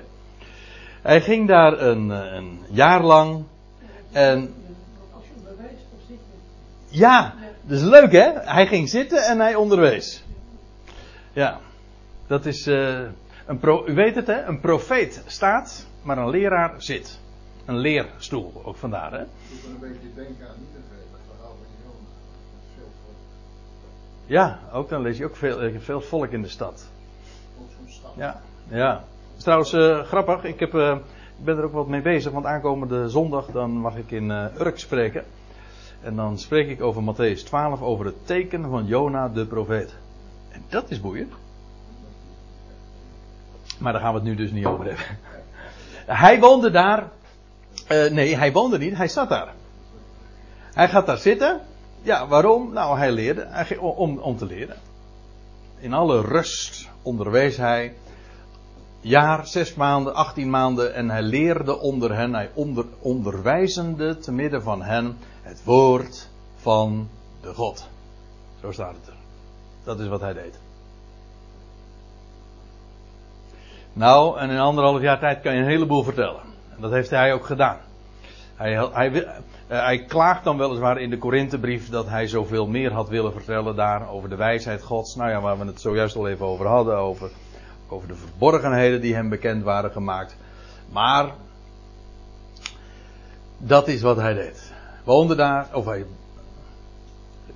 [1.01, 3.43] Hij ging daar een, eh, een jaar lang.
[4.11, 4.53] En.
[6.89, 8.31] Ja, dat is leuk hè?
[8.33, 10.23] Hij ging zitten en hij onderwees.
[11.33, 11.59] Ja,
[12.27, 12.67] dat is.
[12.67, 12.99] Uh,
[13.45, 14.43] een pro, u weet het hè?
[14.43, 17.19] Een profeet staat, maar een leraar zit.
[17.67, 19.21] Een leerstoel, ook vandaar hè?
[19.21, 19.29] Ik
[19.65, 20.55] een beetje denken aan
[24.27, 26.87] Ja, ook dan lees je ook veel, eh, veel volk in de stad.
[28.15, 29.03] Ja, ja
[29.37, 30.43] is trouwens uh, grappig.
[30.43, 30.95] Ik, heb, uh,
[31.37, 32.31] ik ben er ook wat mee bezig.
[32.31, 35.23] Want aankomende zondag dan mag ik in uh, Urk spreken.
[36.01, 37.81] En dan spreek ik over Matthäus 12.
[37.81, 39.95] Over het teken van Jona de profeet.
[40.49, 41.33] En dat is boeiend.
[43.79, 45.05] Maar daar gaan we het nu dus niet over hebben.
[46.05, 47.07] Hij woonde daar.
[47.87, 48.97] Nee, hij woonde niet.
[48.97, 49.53] Hij zat daar.
[50.73, 51.61] Hij gaat daar zitten.
[52.01, 52.73] Ja, waarom?
[52.73, 53.45] Nou, hij leerde.
[53.49, 54.77] Hij, om, om te leren.
[55.79, 57.93] In alle rust onderwees hij.
[58.99, 60.93] Jaar, zes maanden, achttien maanden.
[60.93, 62.33] En hij leerde onder hen.
[62.33, 67.09] Hij onder, onderwijzende te midden van hen het woord van
[67.41, 67.87] de God.
[68.61, 69.17] Zo staat het er.
[69.83, 70.59] Dat is wat hij deed.
[73.93, 76.41] Nou, en in anderhalf jaar tijd kan je een heleboel vertellen.
[76.77, 77.77] Dat heeft hij ook gedaan.
[78.55, 79.33] Hij, hij, eh,
[79.67, 84.09] hij klaagt dan weliswaar in de Korinthebrief dat hij zoveel meer had willen vertellen daar
[84.09, 85.15] over de wijsheid Gods.
[85.15, 87.29] Nou ja, waar we het zojuist al even over hadden, over,
[87.87, 90.37] over de verborgenheden die hem bekend waren gemaakt.
[90.89, 91.31] Maar
[93.57, 94.73] dat is wat hij deed.
[95.03, 96.05] Woonde daar, of hij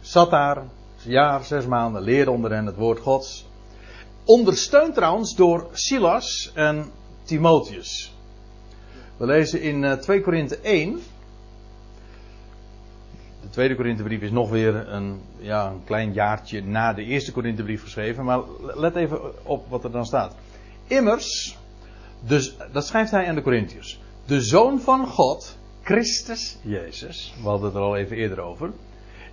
[0.01, 3.49] zat daar, een jaar, zes maanden, leerde onder hen het woord Gods.
[4.25, 6.91] Ondersteund trouwens door Silas en
[7.23, 8.13] Timotheus.
[9.17, 11.01] We lezen in 2 eh, Korinthe 1.
[13.41, 17.83] De tweede Korinthebrief is nog weer een, ja, een klein jaartje na de eerste Korinthebrief
[17.83, 18.25] geschreven.
[18.25, 18.41] Maar
[18.75, 20.35] let even op wat er dan staat.
[20.87, 21.57] Immers,
[22.19, 23.99] dus, dat schrijft hij aan de Corinthiërs.
[24.25, 28.71] De Zoon van God, Christus Jezus, we hadden het er al even eerder over.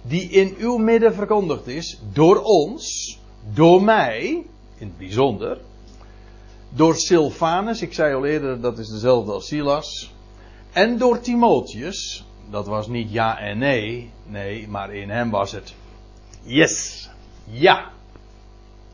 [0.02, 3.18] Die in uw midden verkondigd is, door ons,
[3.54, 4.44] door mij,
[4.78, 5.58] in het bijzonder.
[6.70, 10.12] Door Silvanus, ik zei al eerder, dat is dezelfde als Silas.
[10.72, 15.74] En door Timotheus, dat was niet ja en nee, nee, maar in hem was het
[16.42, 17.08] yes,
[17.44, 17.90] ja.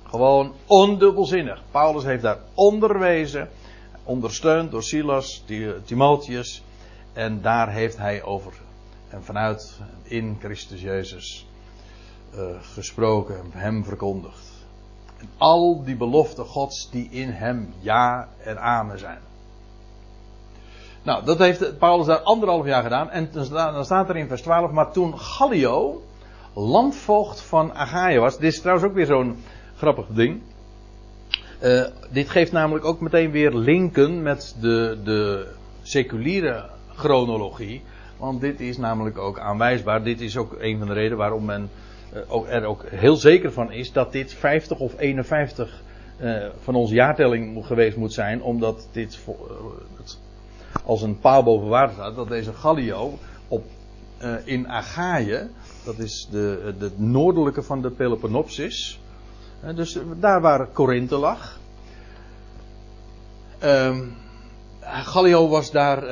[0.04, 1.62] Gewoon ondubbelzinnig.
[1.70, 3.48] Paulus heeft daar onderwezen,
[4.04, 5.44] ondersteund door Silas,
[5.84, 6.62] Timotheus.
[7.12, 8.52] En daar heeft hij over
[9.08, 11.46] en vanuit in Christus Jezus
[12.34, 14.53] uh, gesproken, hem verkondigd
[15.36, 19.18] al die beloften Gods die in hem ja en amen zijn.
[21.02, 23.10] Nou, dat heeft Paulus daar anderhalf jaar gedaan.
[23.10, 26.02] En dan staat er in vers 12, maar toen Gallio
[26.54, 28.38] landvoogd van Achaia was.
[28.38, 29.36] Dit is trouwens ook weer zo'n
[29.76, 30.40] grappig ding.
[31.62, 35.48] Uh, dit geeft namelijk ook meteen weer linken met de, de
[35.82, 37.82] seculiere chronologie.
[38.16, 40.02] Want dit is namelijk ook aanwijsbaar.
[40.02, 41.70] Dit is ook een van de redenen waarom men
[42.48, 45.82] er ook heel zeker van is dat dit 50 of 51
[46.20, 49.34] uh, van onze jaartelling geweest moet zijn, omdat dit uh,
[50.84, 53.64] als een paal boven water staat, dat deze Gallio op,
[54.44, 55.48] in Achaïe,
[55.84, 59.00] dat is de, de noordelijke van de Peloponnesus,
[59.74, 61.58] dus daar waar Korinthe lag.
[63.58, 64.02] Ehm,
[64.80, 66.04] Gallio was daar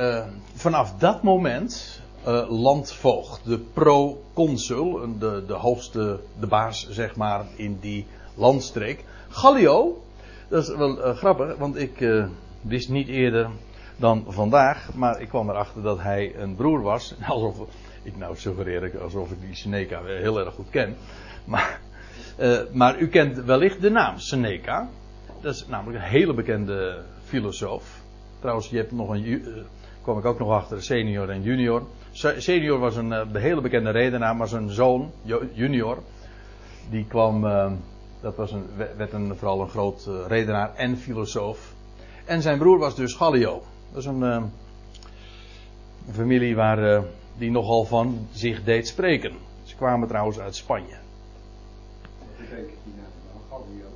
[0.53, 7.77] vanaf dat moment uh, landvoogd, de proconsul, de, de hoogste, de baas zeg maar in
[7.79, 8.05] die
[8.35, 9.03] landstreek.
[9.29, 10.03] Gallio,
[10.47, 12.25] dat is wel uh, grappig, want ik uh,
[12.61, 13.49] wist niet eerder
[13.95, 17.15] dan vandaag, maar ik kwam erachter dat hij een broer was.
[17.27, 17.67] Alsof
[18.03, 20.95] ik nou suggereer alsof ik die Seneca heel erg goed ken.
[21.45, 21.79] Maar,
[22.73, 24.89] maar u kent wellicht de naam Seneca.
[25.41, 28.01] Dat is namelijk een hele bekende filosoof.
[28.39, 29.43] Trouwens, je hebt nog een,
[30.01, 31.83] kwam ik ook nog achter, senior en junior.
[32.13, 35.11] Senior was een uh, hele bekende redenaar, maar zijn zoon,
[35.53, 35.97] junior,
[36.89, 37.71] die kwam, uh,
[38.21, 38.65] dat was een,
[38.97, 41.73] werd een, vooral een groot uh, redenaar en filosoof.
[42.25, 43.63] En zijn broer was dus Gallio.
[43.91, 44.51] Dat is een, een
[46.11, 47.03] familie waar,
[47.37, 49.33] die nogal van zich deed spreken.
[49.63, 50.97] Ze kwamen trouwens uit Spanje.
[52.19, 53.87] Wat betekent die naam Gallio?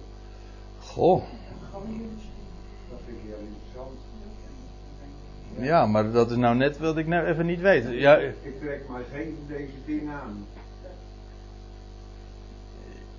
[0.79, 1.23] Goh.
[5.59, 7.85] Ja, maar dat is nou net wat ik nou even niet weet.
[7.89, 10.45] Ja, ik trek maar geen van deze dingen aan.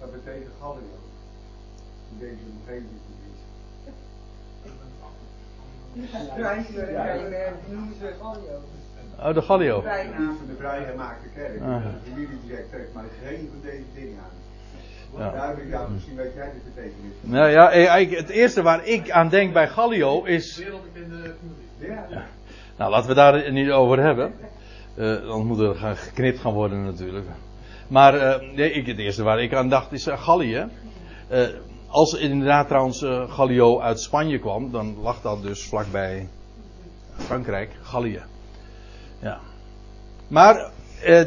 [0.00, 0.98] Dat betekent Gallio.
[2.10, 2.90] In deze omgeving
[7.68, 8.60] noemen ze Gallio.
[9.18, 9.82] Oh, de Gallio.
[9.82, 11.60] Bijnaam van de vrijgemaakte kerk.
[11.60, 11.82] Ah.
[11.82, 14.47] De familie die zegt, trek maar geen van deze dingen aan.
[15.16, 15.30] Ja.
[15.30, 17.12] Duidelijk, ja, misschien weet jij de betekenis.
[17.20, 17.70] Nou ja,
[18.16, 20.62] het eerste waar ik aan denk bij Gallio is.
[21.78, 22.26] Ja.
[22.76, 24.34] Nou, laten we daar niet over hebben.
[24.96, 27.26] Uh, dan moet er gaan geknipt gaan worden natuurlijk.
[27.88, 30.66] Maar uh, nee, ik, het eerste waar ik aan dacht is uh, Gallië.
[31.88, 36.28] als inderdaad trouwens Gallio uit Spanje kwam, dan lag dat dus vlakbij
[37.16, 38.22] Frankrijk, Gallië.
[39.18, 39.40] Ja.
[40.28, 40.70] Maar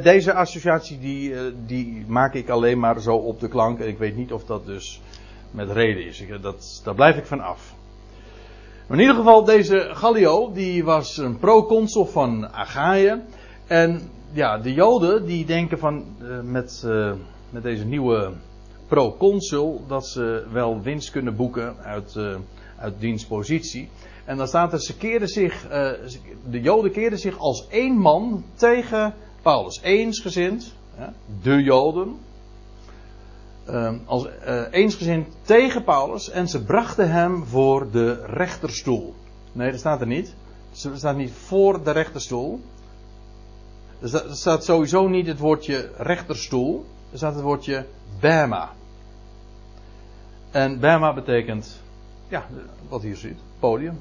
[0.04, 1.34] deze associatie die,
[1.66, 3.80] die maak ik alleen maar zo op de klank.
[3.80, 5.02] En ik weet niet of dat dus
[5.52, 6.22] met reden is.
[6.22, 7.74] Ik, dat, daar blijf ik van af.
[8.88, 13.22] Maar in ieder geval, deze Gallio, die was een proconsul van Achaïe.
[13.68, 16.06] En ja, de Joden die denken van
[16.44, 16.88] met,
[17.50, 18.32] met deze nieuwe
[18.88, 22.20] proconsul dat ze wel winst kunnen boeken uit,
[22.78, 23.90] uit diens positie.
[24.26, 25.68] En dan staat er, ze keerden zich,
[26.50, 30.74] de Joden keerden zich als één man tegen Paulus eensgezind,
[31.42, 32.20] de Joden,
[33.70, 39.16] uh, als uh, eensgezind tegen Paulus en ze brachten hem voor de rechterstoel.
[39.52, 40.36] Nee, dat staat er niet.
[40.84, 42.62] Er staat niet voor de rechterstoel.
[44.02, 46.86] Er staat sowieso niet het woordje rechterstoel.
[47.12, 47.86] Er staat het woordje
[48.20, 48.72] Bema.
[50.52, 51.80] En Bema betekent,
[52.28, 52.46] ja,
[52.90, 54.00] wat hier ziet, podium.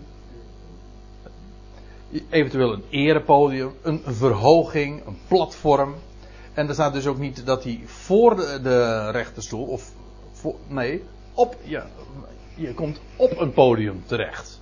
[2.30, 5.94] Eventueel een erepodium, een verhoging, een platform.
[6.54, 9.92] En er staat dus ook niet dat hij voor de, rechterstoel, of
[10.66, 11.02] nee,
[11.34, 11.86] op, ja,
[12.54, 14.60] je komt op een podium terecht.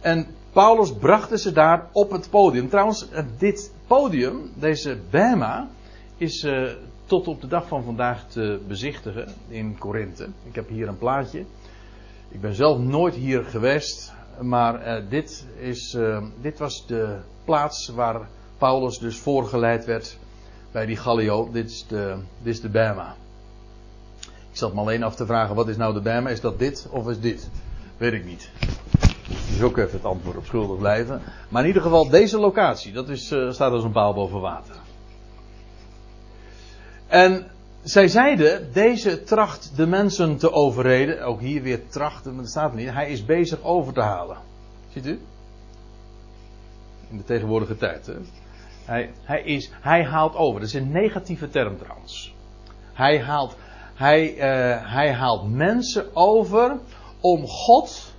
[0.00, 2.68] En Paulus bracht ze daar op het podium.
[2.68, 3.08] Trouwens,
[3.38, 5.68] dit podium, deze Bema,
[6.16, 6.70] is uh,
[7.04, 10.28] tot op de dag van vandaag te bezichtigen in Korinthe.
[10.44, 11.44] Ik heb hier een plaatje.
[12.28, 17.88] Ik ben zelf nooit hier geweest, maar uh, dit, is, uh, dit was de plaats
[17.88, 20.18] waar Paulus dus voorgeleid werd
[20.72, 21.50] bij die Gallio.
[21.52, 23.14] Dit is de, dit is de Bema.
[24.50, 26.30] Ik zat me alleen af te vragen, wat is nou de Bema?
[26.30, 27.48] Is dat dit of is dit?
[27.96, 28.50] Weet ik niet.
[29.50, 31.22] Dus ook even het antwoord op schuldig blijven.
[31.48, 34.74] Maar in ieder geval, deze locatie, dat is, uh, staat als een paal boven water.
[37.06, 37.50] En
[37.88, 41.22] zij zeiden, deze tracht de mensen te overreden.
[41.22, 42.90] Ook hier weer trachten, maar dat staat niet.
[42.90, 44.36] Hij is bezig over te halen.
[44.92, 45.20] Ziet u?
[47.10, 48.06] In de tegenwoordige tijd.
[48.06, 48.14] Hè?
[48.84, 50.60] Hij, hij, is, hij haalt over.
[50.60, 52.34] Dat is een negatieve term trouwens.
[52.92, 53.56] Hij haalt,
[53.94, 56.78] hij, uh, hij haalt mensen over
[57.20, 58.14] om God,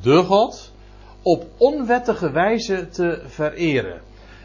[0.00, 0.72] de God,
[1.22, 4.00] op onwettige wijze te vereren.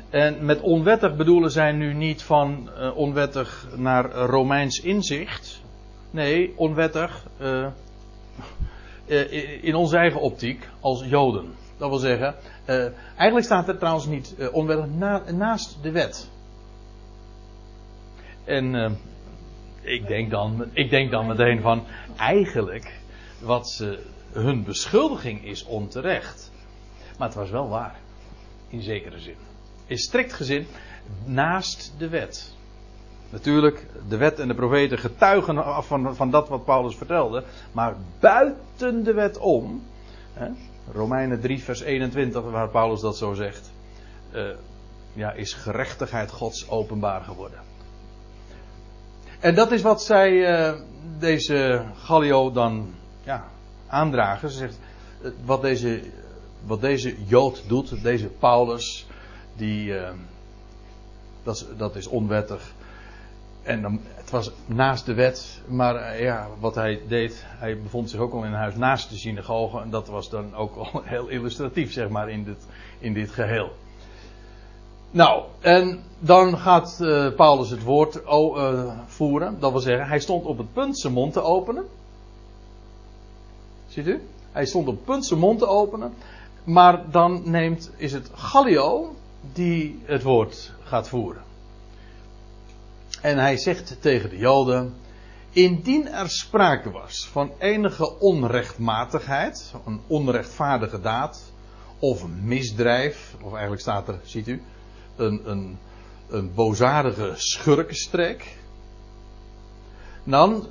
[0.09, 5.61] En met onwettig bedoelen zij nu niet van uh, onwettig naar Romeins inzicht.
[6.11, 7.67] Nee, onwettig uh,
[9.63, 11.53] in onze eigen optiek als Joden.
[11.77, 12.35] Dat wil zeggen,
[13.15, 16.29] eigenlijk staat er trouwens niet onwettig na, naast de wet.
[18.43, 18.97] En
[19.81, 21.83] ik, denk dan, ik denk dan meteen van,
[22.17, 22.99] eigenlijk,
[23.39, 23.99] wat ze,
[24.31, 26.51] hun beschuldiging is onterecht.
[27.17, 27.95] Maar het was wel waar,
[28.69, 29.35] in zekere zin
[29.87, 30.67] in strikt gezin
[31.25, 32.53] naast de wet.
[33.29, 37.43] Natuurlijk, de wet en de profeten getuigen af van, van dat wat Paulus vertelde.
[37.71, 39.83] Maar buiten de wet om.
[40.33, 40.47] Hè,
[40.93, 43.71] Romeinen 3, vers 21, waar Paulus dat zo zegt.
[44.33, 44.49] Uh,
[45.13, 47.59] ja, is gerechtigheid Gods openbaar geworden.
[49.39, 50.79] En dat is wat zij, uh,
[51.19, 52.93] deze Gallio dan
[53.23, 53.45] ja,
[53.87, 54.49] aandragen.
[54.49, 54.79] Ze zegt,
[55.45, 56.01] wat deze,
[56.65, 59.07] wat deze Jood doet, deze Paulus,
[59.55, 60.09] die, uh,
[61.43, 62.73] dat, is, dat is onwettig.
[63.63, 68.09] En dan, het was naast de wet, maar uh, ja, wat hij deed, hij bevond
[68.09, 69.81] zich ook al in huis naast de synagoge.
[69.81, 72.65] En dat was dan ook al heel illustratief, zeg maar, in dit,
[72.99, 73.71] in dit geheel.
[75.11, 79.59] Nou, en dan gaat uh, Paulus het woord oh, voeren.
[79.59, 81.85] Dat wil zeggen, hij stond op het punt zijn mond te openen.
[83.87, 84.21] Ziet u?
[84.51, 86.13] Hij stond op het punt zijn mond te openen.
[86.63, 89.15] Maar dan neemt, is het Gallio,
[89.53, 91.43] die het woord gaat voeren.
[93.21, 94.93] En hij zegt tegen de Joden:
[95.49, 101.53] Indien er sprake was van enige onrechtmatigheid, een onrechtvaardige daad,
[101.99, 104.62] of een misdrijf, of eigenlijk staat er, ziet u,
[105.15, 105.77] een, een,
[106.29, 108.58] een bozaardige schurkenstreek,
[110.23, 110.67] dan,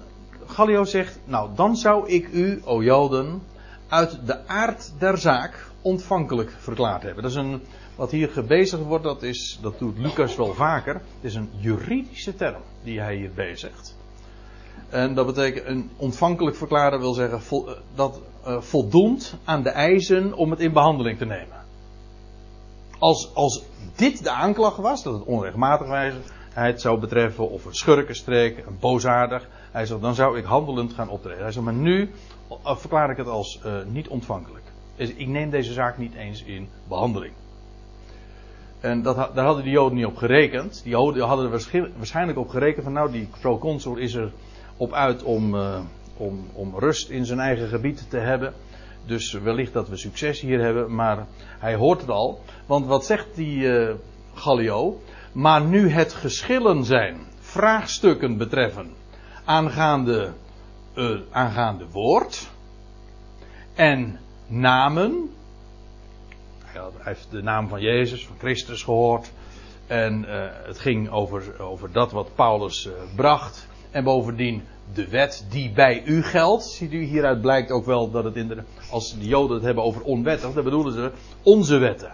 [0.47, 3.43] Gallio zegt, nou dan zou ik u, o Joden,
[3.89, 7.23] uit de aard der zaak ontvankelijk verklaard hebben.
[7.23, 7.63] Dat is een,
[7.97, 10.95] wat hier gebezigd wordt, dat, is, dat doet Lucas wel vaker.
[10.95, 13.97] Het is een juridische term die hij hier bezigt.
[14.89, 20.35] En dat betekent een ontvankelijk verklaren wil zeggen eh, dat uh, voldoend aan de eisen
[20.35, 21.65] om het in behandeling te nemen.
[22.99, 23.63] Als, als
[23.97, 29.87] dit de aanklacht was, dat het onrechtmatigheid zou betreffen, of een schurkenstreek, een boosaardig, hij
[30.01, 31.43] dan zou ik handelend gaan optreden.
[31.43, 32.11] Hij zegt, maar nu
[32.51, 34.65] uh, verklaar ik het als niet ontvankelijk.
[34.97, 37.33] Dus ik neem deze zaak niet eens in behandeling.
[38.85, 40.81] En dat, daar hadden de Joden niet op gerekend.
[40.83, 41.61] Die hadden er
[41.97, 44.33] waarschijnlijk op gerekend van nou die proconsul is er
[44.77, 45.79] op uit om, uh,
[46.16, 48.53] om, om rust in zijn eigen gebied te hebben.
[49.07, 51.27] Dus wellicht dat we succes hier hebben, maar
[51.59, 52.40] hij hoort het al.
[52.67, 53.94] Want wat zegt die uh,
[54.35, 55.00] Gallio?
[55.33, 58.90] Maar nu het geschillen zijn, vraagstukken betreffen,
[59.44, 60.33] aangaande,
[60.94, 62.50] uh, aangaande woord
[63.75, 65.31] en namen,
[66.75, 69.33] hij heeft de naam van Jezus, van Christus gehoord.
[69.87, 73.66] En uh, het ging over, over dat wat Paulus uh, bracht.
[73.90, 74.62] En bovendien
[74.92, 76.64] de wet die bij u geldt.
[76.64, 79.85] Ziet u, hieruit blijkt ook wel dat het in de, als de Joden het hebben
[79.85, 81.10] over onwettig, dan bedoelen ze
[81.42, 82.12] onze wetten.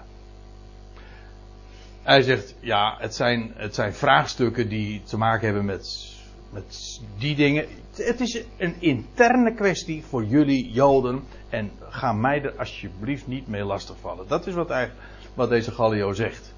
[2.02, 6.14] hij zegt, ja, het zijn, het zijn vraagstukken die te maken hebben met,
[6.50, 7.66] met die dingen.
[7.92, 11.22] Het is een interne kwestie voor jullie Joden.
[11.48, 14.28] En ga mij er alsjeblieft niet mee lastigvallen.
[14.28, 16.54] Dat is wat, eigenlijk, wat deze Gallio zegt.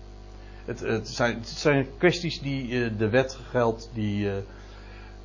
[0.64, 4.32] Het, het, zijn, het zijn kwesties die uh, de wet geldt die, uh,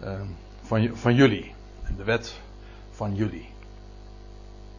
[0.04, 0.22] uh,
[0.62, 1.54] van, van jullie.
[1.98, 2.42] De wet
[2.92, 3.50] van jullie.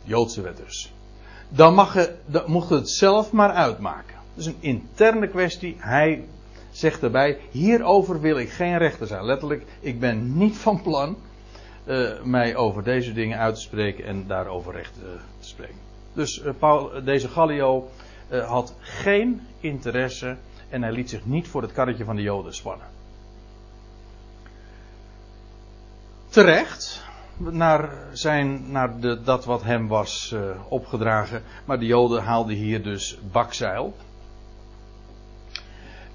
[0.05, 0.93] De Joodse wet dus.
[1.49, 4.17] Dan, mag je, dan mocht het zelf maar uitmaken.
[4.35, 5.77] Dat is een interne kwestie.
[5.79, 6.25] Hij
[6.79, 9.25] zegt erbij: hierover wil ik geen rechter zijn.
[9.25, 11.17] Letterlijk, ik ben niet van plan
[11.87, 15.05] uh, mij over deze dingen uit te spreken en daarover recht uh,
[15.41, 15.77] te spreken.
[16.13, 17.89] Dus uh, Paul, deze Gallio
[18.29, 20.37] had geen interesse
[20.69, 22.87] en hij liet zich niet voor het karretje van de Joden spannen.
[26.29, 27.05] Terecht,
[27.37, 30.35] naar, zijn, naar de, dat wat hem was
[30.69, 33.95] opgedragen, maar de Joden haalden hier dus bakzeil.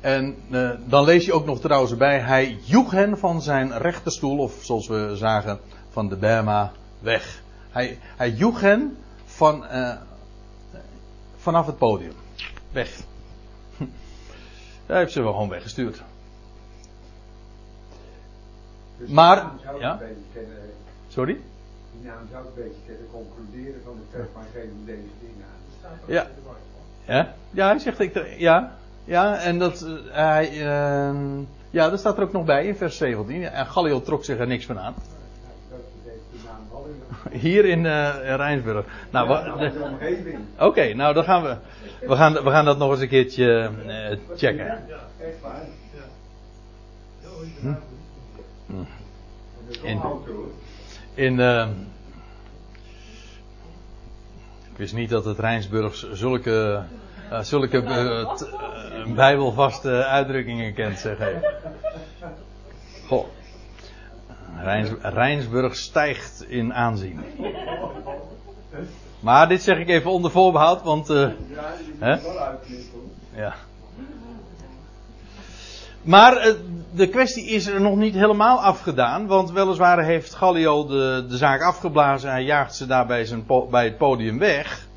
[0.03, 4.37] En uh, dan lees je ook nog trouwens bij, hij joeg hen van zijn rechterstoel,
[4.37, 7.41] of zoals we zagen, van de Bema weg.
[7.69, 9.93] Hij, hij joeg hen van, uh,
[11.37, 12.11] vanaf het podium.
[12.71, 12.99] Weg.
[14.85, 16.01] Hij heeft ze wel gewoon weggestuurd.
[18.97, 19.99] Dus Maar- ja?
[21.07, 21.39] Sorry?
[21.91, 25.45] Die naam zou een beetje kunnen concluderen van de tekst, maar geen deze dingen
[25.83, 25.99] aan.
[26.05, 26.27] Ja.
[27.05, 28.37] Ja, ja hij zegt ik.
[28.37, 29.81] Ja, ja en dat.
[29.81, 31.39] eh, hij, ehm,
[31.69, 33.43] ja, dat staat er ook nog bij in vers 17.
[33.43, 34.93] En Gallio trok zich er niks van aan.
[36.43, 37.37] Nou.
[37.37, 38.85] Hier in, eh Rijnsburg.
[39.09, 40.37] Nou, Ja, omgeving.
[40.59, 41.55] Oké, nou dan gaan we.
[42.07, 44.83] We gaan, we gaan dat nog eens een keertje eh, checken.
[47.59, 47.73] Hm.
[49.81, 50.01] In-.
[51.13, 51.39] In.
[51.39, 51.67] eh,
[54.71, 56.83] ik wist niet dat het Rijnsburgs zulke.
[57.29, 61.17] Eh, zulke eh, t- eh, bijbelvaste uitdrukkingen kent, zeg.
[63.07, 63.25] Goh.
[64.61, 67.19] Rijns, Rijnsburg stijgt in aanzien.
[69.19, 71.09] Maar dit zeg ik even onder voorbehoud, want.
[71.09, 71.29] eh,
[73.35, 73.53] Ja.
[76.01, 76.53] Maar eh,
[76.91, 79.27] de kwestie is er nog niet helemaal afgedaan.
[79.27, 82.29] Want weliswaar heeft Gallio de, de zaak afgeblazen.
[82.31, 84.87] Hij jaagt ze daar bij, zijn bij het podium weg.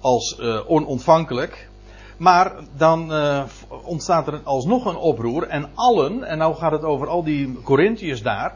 [0.00, 1.68] Als eh, onontvankelijk.
[2.16, 3.44] Maar dan eh,
[3.84, 5.48] ontstaat er alsnog een oproer.
[5.48, 8.54] En allen, en nou gaat het over al die Corinthiërs daar.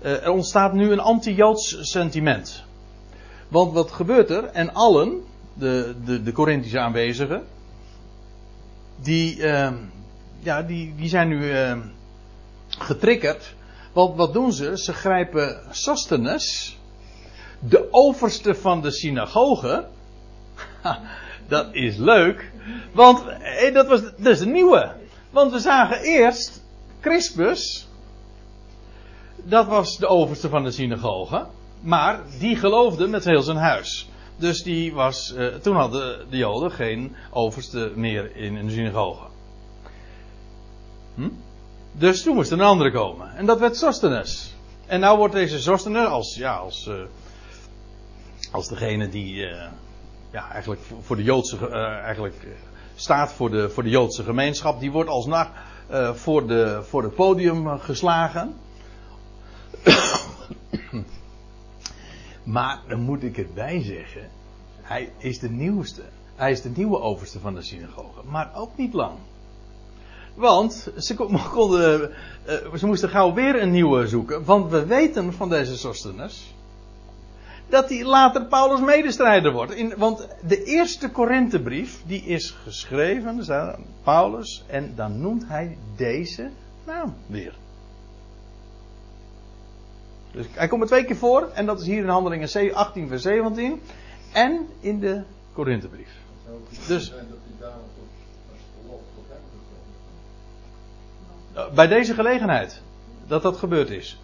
[0.00, 2.64] eh, er ontstaat nu een anti-Joods sentiment.
[3.48, 4.44] Want wat gebeurt er?
[4.44, 5.22] En allen,
[5.54, 7.42] de, de, de Corinthische aanwezigen.
[9.02, 9.74] Die, ehm,
[10.38, 11.80] ja, die, die zijn nu ehm,
[12.68, 13.54] getriggerd.
[13.92, 14.78] Want wat doen ze?
[14.78, 16.78] Ze grijpen Sostenes,
[17.58, 19.86] de overste van de synagoge.
[21.48, 22.50] Dat is leuk.
[22.92, 24.92] Want eh, dat, was, is de nieuwe.
[25.30, 26.62] Want we zagen eerst
[27.00, 27.88] Crispus.
[29.36, 31.46] Dat was de overste van de synagoge.
[31.80, 34.08] Maar die geloofde met heel zijn huis.
[34.36, 39.24] Dus die was, eh, toen hadden de Joden geen overste meer in een synagoge.
[41.14, 41.28] Hm?
[41.92, 43.36] Dus toen moest er een andere komen.
[43.36, 44.54] En dat werd Sostenes.
[44.86, 46.94] En nou wordt deze Sostenes als, ja, als, eh,
[48.52, 49.46] als degene die
[50.30, 52.48] ja, eigenlijk voor- de Joodse, eh, eigenlijk eh,
[52.94, 55.50] staat voor de, voor de Joodse gemeenschap, die wordt alsnog
[55.88, 58.54] eh voor, de, voor het podium geslagen.
[62.42, 64.28] maar dan moet ik erbij zeggen,
[64.82, 66.02] hij is de nieuwste.
[66.34, 69.18] Hij is de nieuwe overste van de synagoge, maar ook niet lang.
[70.34, 72.10] Want ze, kon- konden,
[72.76, 74.44] ze moesten gauw weer een nieuwe zoeken.
[74.44, 76.54] Want we weten van deze Sostenes.
[77.68, 79.72] Dat hij later Paulus medestrijder wordt.
[79.72, 82.02] In, want de eerste Korinthebrief.
[82.06, 83.44] Die is geschreven.
[83.44, 84.64] staat Paulus.
[84.66, 86.50] En dan noemt hij deze
[86.84, 87.54] naam weer.
[90.30, 91.50] Dus hij komt er twee keer voor.
[91.54, 93.80] En dat is hier in Handelingen 18 vers 17.
[94.32, 96.10] En in de Korinthebrief.
[96.86, 97.12] Dus
[101.54, 102.82] eh, bij deze gelegenheid.
[103.26, 104.18] Dat dat gebeurd is.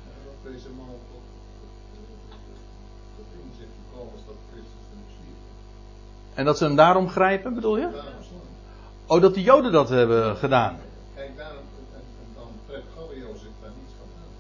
[6.35, 7.89] En dat ze hem daarom grijpen, bedoel je?
[9.07, 10.77] Oh, dat de Joden dat hebben gedaan.
[11.15, 11.65] Kijk, daarom,
[12.35, 14.33] dan trekt Gallio zich daar niets van aan.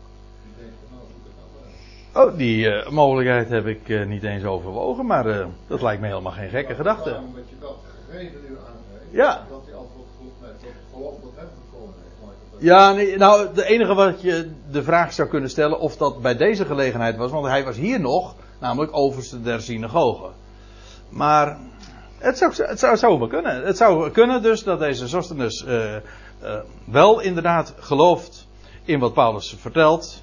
[0.44, 2.32] Die denkt nou zoek het uit.
[2.32, 6.06] Oh, die eh, mogelijkheid heb ik eh, niet eens overwogen, maar eh, dat lijkt me
[6.06, 7.10] helemaal geen gekke gedachte.
[7.10, 7.76] Daarom dat je dat
[8.10, 9.10] gegeven nu aangeeft.
[9.10, 9.46] Ja.
[9.50, 10.06] Dat hij antwoord
[10.40, 11.94] nee, dat geloof tot hem gekomen
[12.50, 16.22] zo Ja, nee, nou, de enige wat je de vraag zou kunnen stellen of dat
[16.22, 20.30] bij deze gelegenheid was, want hij was hier nog, namelijk overste der synagoge.
[21.08, 21.58] Maar
[22.22, 23.66] Het zou, het zou, kunnen.
[23.66, 26.00] Het zou kunnen dus dat deze Sosthenes uh, uh,
[26.84, 28.46] wel inderdaad gelooft
[28.84, 30.22] in wat Paulus vertelt.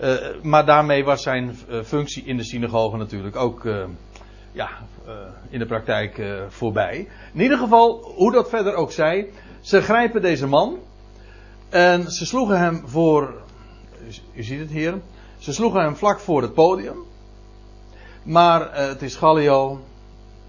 [0.00, 3.68] Uh, maar daarmee was zijn functie in de synagoge natuurlijk ook
[4.52, 4.68] ja,
[5.50, 7.08] in de praktijk voorbij.
[7.32, 9.30] In ieder geval, hoe dat verder ook zij,
[9.60, 10.78] ze grijpen deze man
[11.68, 13.34] en ze sloegen hem voor,
[14.34, 15.00] u ziet het hier,
[15.38, 16.98] ze sloegen hem vlak voor het podium.
[18.22, 19.80] Maar het is Gallio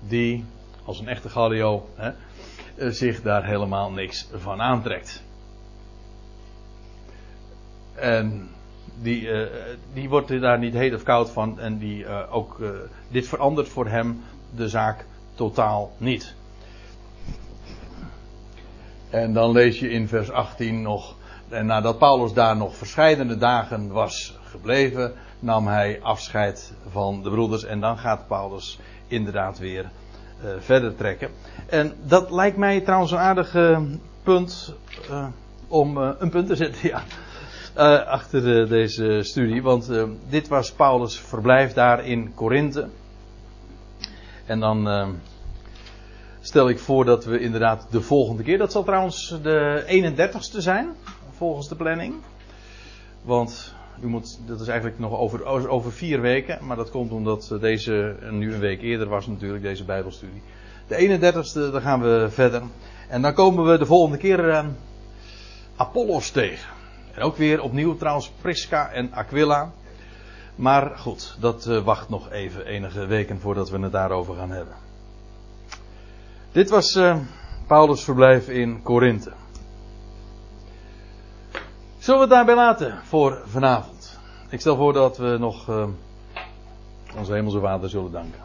[0.08, 0.46] die
[0.86, 2.12] als een echte Gallio, hè,
[2.76, 5.24] eh, zich daar helemaal niks van aantrekt.
[7.94, 8.50] En
[9.02, 9.48] die, uh,
[9.94, 12.62] die wordt daar niet heet of koud van en die uh, ook,
[13.08, 14.24] dit verandert voor hem
[14.56, 16.36] de zaak totaal niet.
[19.10, 21.16] En dan lees je in vers 18 nog,
[21.50, 27.64] en nadat Paulus daar nog verscheidene dagen was gebleven, nam hij afscheid van de broeders
[27.64, 29.92] en dan gaat Paulus inderdaad weer
[30.60, 31.30] verder trekken.
[31.68, 33.80] En dat lijkt mij trouwens een aardig uh,
[34.24, 34.74] punt
[35.10, 35.28] uh,
[35.68, 36.90] om een punt te zetten,
[37.76, 37.98] ja.
[37.98, 39.62] achter deze studie.
[39.62, 39.92] Want
[40.30, 42.88] dit was Paulus' verblijf daar in Korinthe.
[44.46, 44.88] En dan
[46.42, 50.96] stel ik voor dat we inderdaad de volgende keer, dat zal trouwens de 31ste zijn,
[51.32, 52.16] volgens de planning.
[53.22, 56.66] Want u moet, dat is eigenlijk nog over, over vier weken.
[56.66, 60.42] Maar dat komt omdat deze nu een week eerder was natuurlijk, deze Bijbelstudie.
[60.88, 62.62] De 31ste, dan gaan we verder.
[63.10, 64.66] En dan komen we de volgende keer uh,
[65.76, 66.70] Apollos tegen.
[67.14, 69.72] En ook weer opnieuw trouwens Prisca en Aquila.
[70.56, 74.74] Maar goed, dat uh, wacht nog even enige weken voordat we het daarover gaan hebben.
[76.52, 77.18] Dit was uh,
[77.68, 79.32] Paulus' verblijf in Korinthe.
[82.06, 84.20] Zullen we het daarbij laten voor vanavond?
[84.50, 85.88] Ik stel voor dat we nog uh,
[87.18, 88.40] onze Hemelse Vader zullen danken.